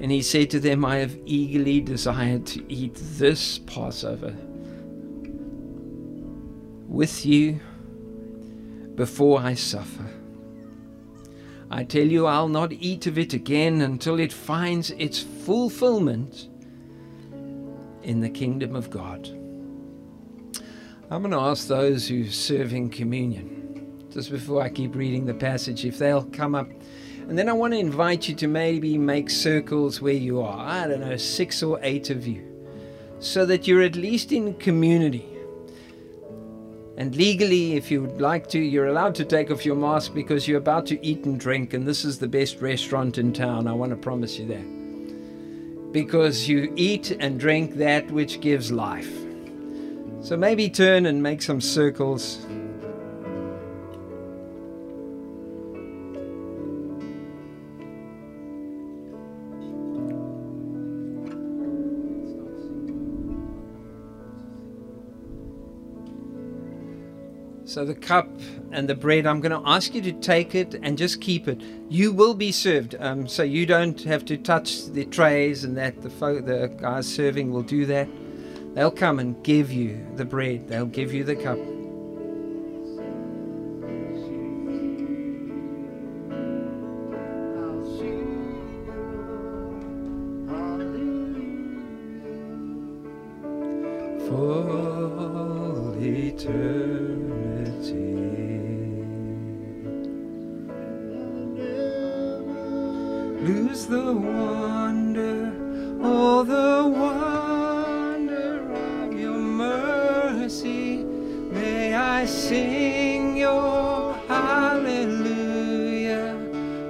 And 0.00 0.10
he 0.10 0.22
said 0.22 0.50
to 0.50 0.58
them, 0.58 0.84
I 0.84 0.96
have 0.96 1.16
eagerly 1.24 1.80
desired 1.80 2.46
to 2.46 2.64
eat 2.68 2.96
this 2.96 3.58
Passover 3.60 4.34
with 6.88 7.24
you 7.24 7.60
before 8.96 9.38
I 9.38 9.54
suffer. 9.54 10.10
I 11.70 11.84
tell 11.84 12.06
you, 12.06 12.26
I'll 12.26 12.48
not 12.48 12.72
eat 12.72 13.06
of 13.06 13.18
it 13.18 13.32
again 13.32 13.80
until 13.80 14.20
it 14.20 14.32
finds 14.32 14.90
its 14.90 15.20
fulfillment 15.20 16.48
in 18.02 18.20
the 18.20 18.28
kingdom 18.28 18.76
of 18.76 18.90
God. 18.90 19.28
I'm 21.10 21.22
going 21.22 21.32
to 21.32 21.38
ask 21.38 21.66
those 21.68 22.08
who 22.08 22.28
serve 22.28 22.72
in 22.72 22.90
communion, 22.90 24.06
just 24.10 24.30
before 24.30 24.62
I 24.62 24.68
keep 24.68 24.94
reading 24.94 25.26
the 25.26 25.34
passage, 25.34 25.84
if 25.84 25.98
they'll 25.98 26.24
come 26.24 26.54
up. 26.54 26.68
And 27.28 27.38
then 27.38 27.48
I 27.48 27.52
want 27.52 27.72
to 27.72 27.78
invite 27.78 28.28
you 28.28 28.34
to 28.36 28.46
maybe 28.46 28.98
make 28.98 29.30
circles 29.30 30.00
where 30.00 30.12
you 30.12 30.42
are. 30.42 30.58
I 30.58 30.86
don't 30.86 31.00
know, 31.00 31.16
six 31.16 31.62
or 31.62 31.78
eight 31.82 32.10
of 32.10 32.26
you, 32.26 32.46
so 33.18 33.46
that 33.46 33.66
you're 33.66 33.82
at 33.82 33.96
least 33.96 34.32
in 34.32 34.54
community. 34.54 35.26
And 36.96 37.16
legally, 37.16 37.74
if 37.74 37.90
you 37.90 38.02
would 38.02 38.20
like 38.20 38.48
to, 38.50 38.58
you're 38.58 38.86
allowed 38.86 39.16
to 39.16 39.24
take 39.24 39.50
off 39.50 39.66
your 39.66 39.74
mask 39.74 40.14
because 40.14 40.46
you're 40.46 40.58
about 40.58 40.86
to 40.86 41.04
eat 41.04 41.24
and 41.24 41.40
drink, 41.40 41.74
and 41.74 41.88
this 41.88 42.04
is 42.04 42.20
the 42.20 42.28
best 42.28 42.60
restaurant 42.60 43.18
in 43.18 43.32
town. 43.32 43.66
I 43.66 43.72
want 43.72 43.90
to 43.90 43.96
promise 43.96 44.38
you 44.38 44.46
that. 44.46 45.92
Because 45.92 46.48
you 46.48 46.72
eat 46.76 47.10
and 47.10 47.40
drink 47.40 47.74
that 47.76 48.08
which 48.12 48.40
gives 48.40 48.70
life. 48.70 49.12
So 50.20 50.36
maybe 50.36 50.70
turn 50.70 51.06
and 51.06 51.22
make 51.22 51.42
some 51.42 51.60
circles. 51.60 52.46
So, 67.74 67.84
the 67.84 67.92
cup 67.92 68.28
and 68.70 68.88
the 68.88 68.94
bread, 68.94 69.26
I'm 69.26 69.40
going 69.40 69.50
to 69.50 69.68
ask 69.68 69.96
you 69.96 70.02
to 70.02 70.12
take 70.12 70.54
it 70.54 70.76
and 70.84 70.96
just 70.96 71.20
keep 71.20 71.48
it. 71.48 71.60
You 71.88 72.12
will 72.12 72.34
be 72.34 72.52
served. 72.52 72.94
Um, 73.00 73.26
so, 73.26 73.42
you 73.42 73.66
don't 73.66 74.00
have 74.02 74.24
to 74.26 74.36
touch 74.36 74.86
the 74.86 75.04
trays 75.06 75.64
and 75.64 75.76
that. 75.76 76.00
The, 76.00 76.08
the 76.08 76.72
guys 76.80 77.12
serving 77.12 77.50
will 77.50 77.64
do 77.64 77.84
that. 77.86 78.08
They'll 78.76 78.92
come 78.92 79.18
and 79.18 79.42
give 79.42 79.72
you 79.72 80.06
the 80.14 80.24
bread, 80.24 80.68
they'll 80.68 80.86
give 80.86 81.12
you 81.12 81.24
the 81.24 81.34
cup. 81.34 81.58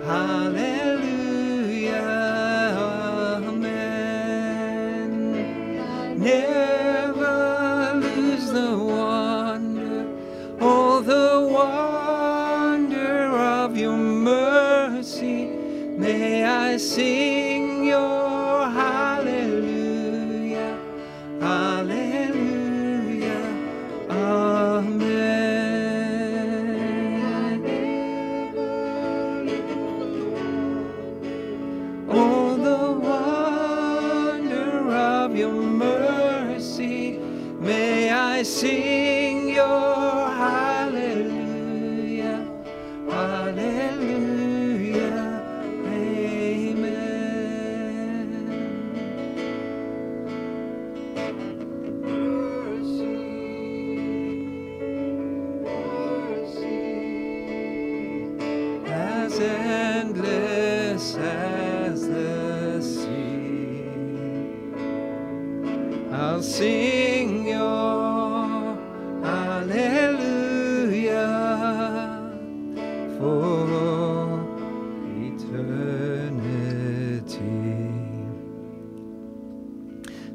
Hallelujah, 0.05 0.64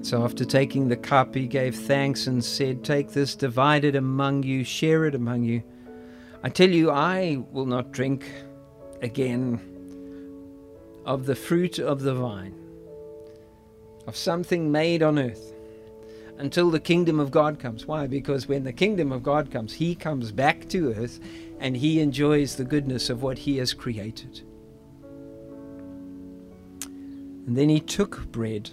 So 0.09 0.23
after 0.23 0.43
taking 0.43 0.87
the 0.87 0.97
cup, 0.97 1.35
he 1.35 1.45
gave 1.45 1.75
thanks 1.75 2.25
and 2.25 2.43
said, 2.43 2.83
Take 2.83 3.11
this, 3.11 3.35
divide 3.35 3.85
it 3.85 3.95
among 3.95 4.41
you, 4.41 4.63
share 4.63 5.05
it 5.05 5.13
among 5.13 5.43
you. 5.43 5.61
I 6.41 6.49
tell 6.49 6.71
you, 6.71 6.89
I 6.89 7.43
will 7.51 7.67
not 7.67 7.91
drink 7.91 8.25
again 9.03 9.61
of 11.05 11.27
the 11.27 11.35
fruit 11.35 11.77
of 11.77 12.01
the 12.01 12.15
vine, 12.15 12.55
of 14.07 14.15
something 14.15 14.71
made 14.71 15.03
on 15.03 15.19
earth, 15.19 15.53
until 16.39 16.71
the 16.71 16.79
kingdom 16.79 17.19
of 17.19 17.29
God 17.29 17.59
comes. 17.59 17.85
Why? 17.85 18.07
Because 18.07 18.47
when 18.47 18.63
the 18.63 18.73
kingdom 18.73 19.11
of 19.11 19.21
God 19.21 19.51
comes, 19.51 19.73
he 19.73 19.93
comes 19.93 20.31
back 20.31 20.67
to 20.69 20.91
earth 20.91 21.19
and 21.59 21.77
he 21.77 21.99
enjoys 21.99 22.55
the 22.55 22.65
goodness 22.65 23.11
of 23.11 23.21
what 23.21 23.37
he 23.37 23.57
has 23.57 23.75
created. 23.75 24.41
And 26.81 27.55
then 27.55 27.69
he 27.69 27.79
took 27.79 28.25
bread, 28.31 28.71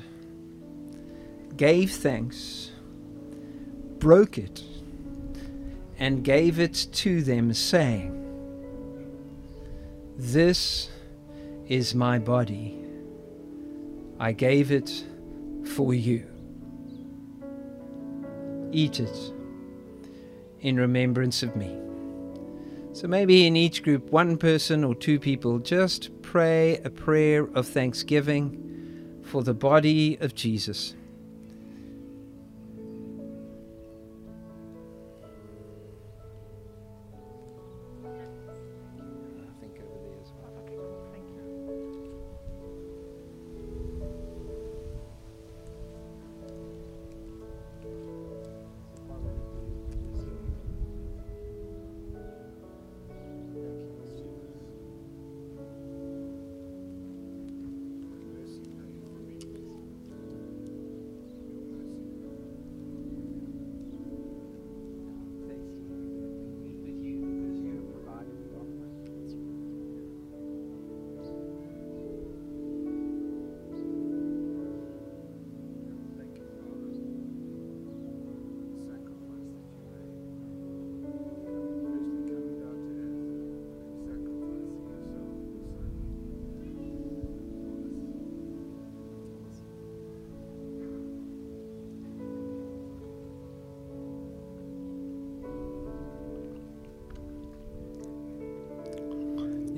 gave 1.57 1.93
thanks, 1.93 2.71
broke 3.99 4.39
it, 4.39 4.63
and 5.99 6.23
gave 6.23 6.59
it 6.61 6.89
to 6.93 7.23
them, 7.23 7.53
saying, 7.55 8.13
This 10.17 10.91
is 11.69 11.95
my 11.95 12.19
body. 12.19 12.79
I 14.19 14.33
gave 14.33 14.71
it 14.73 15.05
for 15.75 15.95
you. 15.95 16.27
Eat 18.73 19.01
it 19.01 19.33
in 20.61 20.77
remembrance 20.77 21.43
of 21.43 21.55
me. 21.57 21.77
So 22.93 23.07
maybe 23.07 23.47
in 23.47 23.57
each 23.57 23.83
group, 23.83 24.11
one 24.11 24.39
person 24.39 24.83
or 24.83 24.95
two 24.95 25.19
people 25.19 25.59
just 25.59 26.11
pray 26.23 26.79
a 26.79 26.91
prayer 26.91 27.47
of 27.55 27.69
thanksgiving 27.69 29.21
for 29.23 29.43
the 29.43 29.55
body 29.55 30.17
of 30.21 30.35
Jesus. 30.35 30.95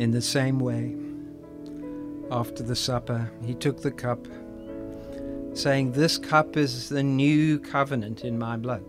In 0.08 0.12
the 0.12 0.22
same 0.22 0.58
way, 0.58 0.96
after 2.30 2.62
the 2.62 2.74
supper, 2.74 3.30
he 3.44 3.52
took 3.52 3.82
the 3.82 3.90
cup, 3.90 4.26
saying, 5.52 5.92
This 5.92 6.16
cup 6.16 6.56
is 6.56 6.88
the 6.88 7.02
new 7.02 7.58
covenant 7.58 8.24
in 8.24 8.38
my 8.38 8.56
blood. 8.56 8.82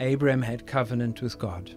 Abraham 0.00 0.40
had 0.40 0.66
covenant 0.66 1.20
with 1.20 1.38
God. 1.38 1.72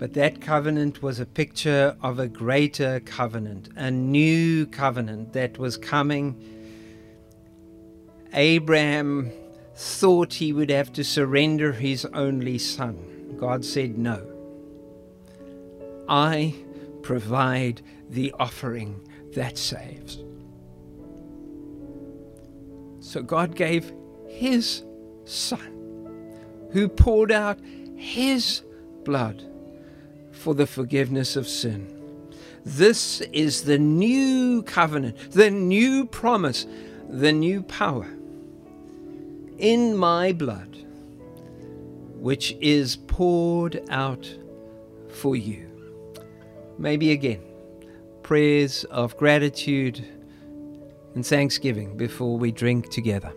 But 0.00 0.14
that 0.14 0.40
covenant 0.40 1.00
was 1.00 1.20
a 1.20 1.26
picture 1.26 1.96
of 2.02 2.18
a 2.18 2.26
greater 2.26 2.98
covenant, 2.98 3.68
a 3.76 3.88
new 3.88 4.66
covenant 4.66 5.32
that 5.34 5.58
was 5.58 5.76
coming. 5.76 6.34
Abraham 8.34 9.30
thought 9.76 10.34
he 10.34 10.52
would 10.52 10.70
have 10.70 10.92
to 10.94 11.04
surrender 11.04 11.70
his 11.70 12.04
only 12.06 12.58
son. 12.58 13.36
God 13.38 13.64
said, 13.64 13.96
No. 13.96 14.31
I 16.12 16.54
provide 17.00 17.80
the 18.10 18.34
offering 18.38 19.00
that 19.34 19.56
saves. 19.56 20.22
So 23.00 23.22
God 23.22 23.56
gave 23.56 23.90
his 24.28 24.84
son, 25.24 26.68
who 26.72 26.88
poured 26.88 27.32
out 27.32 27.58
his 27.96 28.60
blood 29.04 29.42
for 30.32 30.54
the 30.54 30.66
forgiveness 30.66 31.34
of 31.34 31.48
sin. 31.48 31.88
This 32.62 33.22
is 33.32 33.64
the 33.64 33.78
new 33.78 34.62
covenant, 34.64 35.16
the 35.30 35.50
new 35.50 36.04
promise, 36.04 36.66
the 37.08 37.32
new 37.32 37.62
power 37.62 38.06
in 39.56 39.96
my 39.96 40.32
blood, 40.34 40.76
which 42.16 42.54
is 42.60 42.96
poured 42.96 43.82
out 43.88 44.30
for 45.08 45.34
you. 45.34 45.71
Maybe 46.78 47.12
again, 47.12 47.42
prayers 48.22 48.84
of 48.84 49.16
gratitude 49.16 50.04
and 51.14 51.24
thanksgiving 51.26 51.96
before 51.96 52.38
we 52.38 52.52
drink 52.52 52.90
together. 52.90 53.32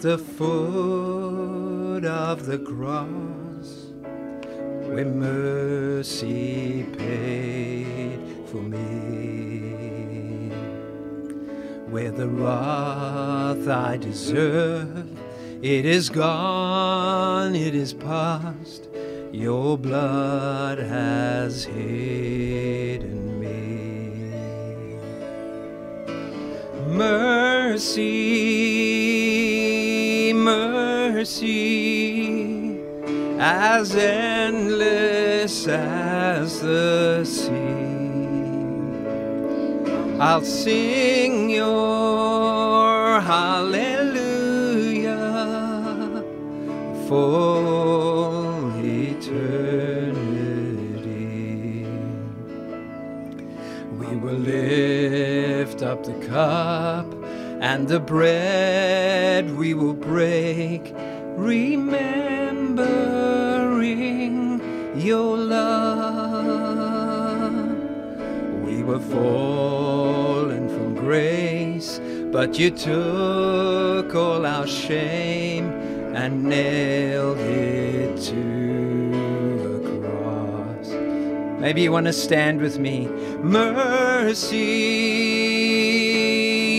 The 0.00 0.16
foot 0.16 2.04
of 2.04 2.46
the 2.46 2.58
cross 2.58 3.86
where 4.88 5.04
mercy 5.04 6.86
paid 6.96 8.20
for 8.46 8.62
me 8.62 10.50
where 11.90 12.12
the 12.12 12.28
wrath 12.28 13.66
I 13.66 13.96
deserve 13.96 15.18
it 15.62 15.84
is 15.84 16.08
gone 16.10 17.56
it 17.56 17.74
is 17.74 17.92
past 17.92 18.88
your 19.32 19.76
blood 19.76 20.78
has 20.78 21.64
hidden 21.64 22.97
mercy, 31.18 32.78
as 33.40 33.96
endless 33.96 35.66
as 35.66 36.60
the 36.60 37.24
sea. 37.24 37.56
I'll 40.20 40.44
sing 40.44 41.50
your 41.50 43.20
hallelujah 43.20 43.82
for 47.08 48.70
eternity. 48.76 49.58
We 54.00 54.16
will 54.22 54.38
lift 54.38 55.82
up 55.82 56.04
the 56.04 56.14
cup 56.28 57.12
and 57.60 57.88
the 57.88 57.98
bread 57.98 59.56
we 59.56 59.74
will 59.74 59.94
break, 59.94 60.94
remembering 61.38 62.98
your 65.00 65.36
love. 65.36 66.58
We 68.64 68.82
were 68.82 68.98
fallen 68.98 70.68
from 70.68 70.94
grace, 70.96 72.00
but 72.32 72.58
you 72.58 72.70
took 72.70 74.14
all 74.14 74.44
our 74.44 74.66
shame 74.66 75.70
and 76.14 76.44
nailed 76.44 77.38
it 77.38 78.20
to 78.20 79.10
the 79.62 79.78
cross. 80.00 80.88
Maybe 81.60 81.82
you 81.82 81.92
want 81.92 82.06
to 82.06 82.12
stand 82.12 82.60
with 82.60 82.78
me. 82.78 83.06
Mercy, 83.42 84.58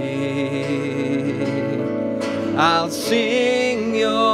I'll 2.57 2.90
sing 2.90 3.94
your 3.94 4.32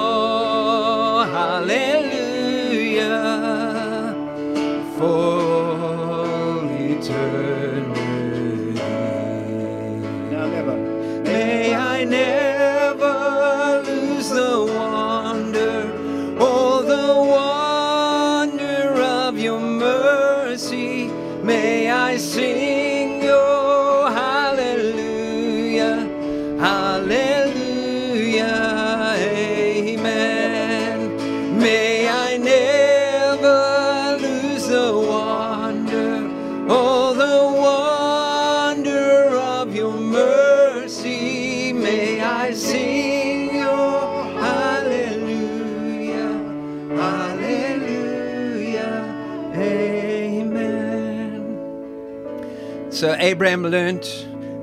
Abraham 53.18 53.62
learned 53.62 54.08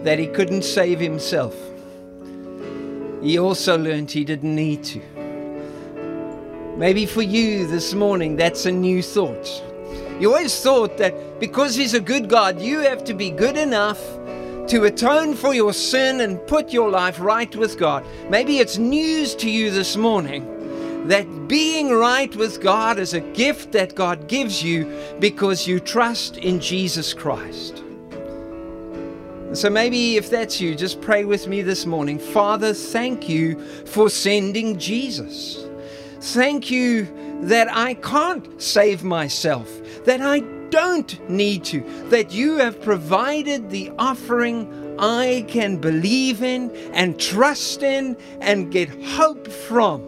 that 0.04 0.20
he 0.20 0.28
couldn't 0.28 0.64
save 0.64 1.00
himself. 1.00 1.56
He 3.22 3.40
also 3.40 3.78
learned 3.78 4.12
he 4.12 4.24
didn't 4.24 4.56
need 4.56 4.84
to. 4.86 5.02
Maybe 6.78 7.06
for 7.06 7.22
you 7.22 7.68
this 7.68 7.94
morning, 7.94 8.36
that's 8.36 8.66
a 8.66 8.72
new 8.72 9.02
thought. 9.02 9.64
You 10.20 10.34
always 10.34 10.62
thought 10.62 10.98
that 10.98 11.40
because 11.40 11.76
He's 11.76 11.94
a 11.94 12.00
good 12.00 12.30
God, 12.30 12.62
you 12.62 12.80
have 12.80 13.04
to 13.06 13.14
be 13.14 13.32
good 13.32 13.58
enough 13.58 14.00
to 14.68 14.84
atone 14.84 15.36
for 15.36 15.54
your 15.54 15.74
sin 15.74 16.22
and 16.22 16.46
put 16.48 16.74
your 16.74 16.90
life 16.90 17.20
right 17.20 17.54
with 17.56 17.78
God. 17.78 18.06
Maybe 18.30 18.60
it's 18.60 18.78
news 18.78 19.36
to 19.36 19.50
you 19.50 19.72
this 19.72 19.96
morning 19.96 21.08
that 21.08 21.48
being 21.48 21.92
right 21.92 22.36
with 22.36 22.62
God 22.62 23.00
is 23.00 23.14
a 23.14 23.20
gift 23.20 23.72
that 23.72 23.96
God 23.96 24.28
gives 24.28 24.64
you 24.64 24.92
because 25.20 25.68
you 25.68 25.80
trust 25.80 26.38
in 26.38 26.60
Jesus 26.60 27.14
Christ. 27.14 27.85
So 29.56 29.70
maybe 29.70 30.18
if 30.18 30.30
that's 30.30 30.60
you, 30.60 30.76
just 30.76 31.00
pray 31.00 31.24
with 31.24 31.48
me 31.48 31.62
this 31.62 31.86
morning. 31.86 32.20
Father, 32.20 32.74
thank 32.74 33.30
you 33.30 33.58
for 33.86 34.10
sending 34.10 34.78
Jesus. 34.78 35.66
Thank 36.20 36.70
you 36.70 37.08
that 37.44 37.70
I 37.72 37.94
can't 37.94 38.62
save 38.62 39.04
myself, 39.04 39.70
that 40.04 40.22
I 40.22 40.40
don't 40.70 41.30
need 41.30 41.64
to, 41.66 41.82
that 42.10 42.34
you 42.34 42.58
have 42.58 42.82
provided 42.82 43.70
the 43.70 43.92
offering 43.98 44.98
I 45.00 45.46
can 45.48 45.78
believe 45.78 46.44
in 46.44 46.72
and 46.94 47.20
trust 47.20 47.82
in 47.82 48.18
and 48.42 48.72
get 48.72 48.90
hope 49.04 49.48
from. 49.48 50.02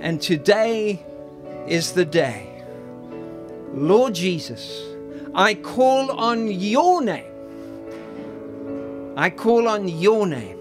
And 0.00 0.22
today 0.22 1.04
is 1.66 1.92
the 1.92 2.04
day. 2.04 2.62
Lord 3.72 4.14
Jesus, 4.14 4.82
I 5.34 5.54
call 5.54 6.12
on 6.12 6.48
your 6.48 7.02
name. 7.02 7.35
I 9.18 9.30
call 9.30 9.66
on 9.66 9.88
your 9.88 10.26
name 10.26 10.58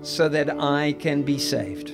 so 0.00 0.26
that 0.30 0.48
I 0.58 0.94
can 0.98 1.22
be 1.22 1.38
saved. 1.38 1.90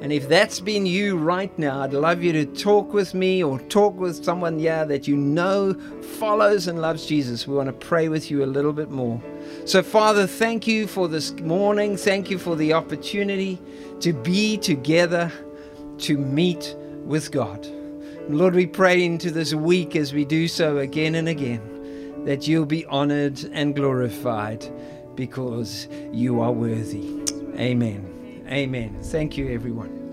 And 0.00 0.12
if 0.12 0.28
that's 0.28 0.60
been 0.60 0.86
you 0.86 1.16
right 1.16 1.56
now, 1.58 1.80
I'd 1.80 1.94
love 1.94 2.22
you 2.22 2.32
to 2.32 2.46
talk 2.46 2.92
with 2.92 3.12
me 3.12 3.42
or 3.42 3.58
talk 3.58 3.98
with 3.98 4.24
someone, 4.24 4.60
yeah, 4.60 4.84
that 4.84 5.08
you 5.08 5.16
know 5.16 5.74
follows 6.18 6.68
and 6.68 6.80
loves 6.80 7.06
Jesus. 7.06 7.48
We 7.48 7.56
want 7.56 7.68
to 7.68 7.86
pray 7.86 8.08
with 8.08 8.30
you 8.30 8.44
a 8.44 8.46
little 8.46 8.72
bit 8.72 8.90
more. 8.90 9.20
So, 9.64 9.82
Father, 9.82 10.28
thank 10.28 10.68
you 10.68 10.86
for 10.86 11.08
this 11.08 11.32
morning. 11.32 11.96
Thank 11.96 12.30
you 12.30 12.38
for 12.38 12.54
the 12.54 12.72
opportunity 12.72 13.58
to 13.98 14.12
be 14.12 14.58
together 14.58 15.32
to 15.98 16.18
meet 16.18 16.76
with 17.04 17.32
God. 17.32 17.66
Lord, 18.28 18.54
we 18.54 18.66
pray 18.66 19.02
into 19.02 19.32
this 19.32 19.54
week 19.54 19.96
as 19.96 20.12
we 20.12 20.24
do 20.24 20.46
so 20.46 20.78
again 20.78 21.16
and 21.16 21.28
again 21.28 21.73
that 22.24 22.48
you'll 22.48 22.66
be 22.66 22.84
honored 22.86 23.42
and 23.52 23.74
glorified 23.74 24.66
because 25.14 25.88
you 26.12 26.40
are 26.40 26.52
worthy. 26.52 27.22
Amen. 27.58 28.44
Amen. 28.48 28.98
Thank 29.02 29.36
you, 29.36 29.48
everyone. 29.52 30.03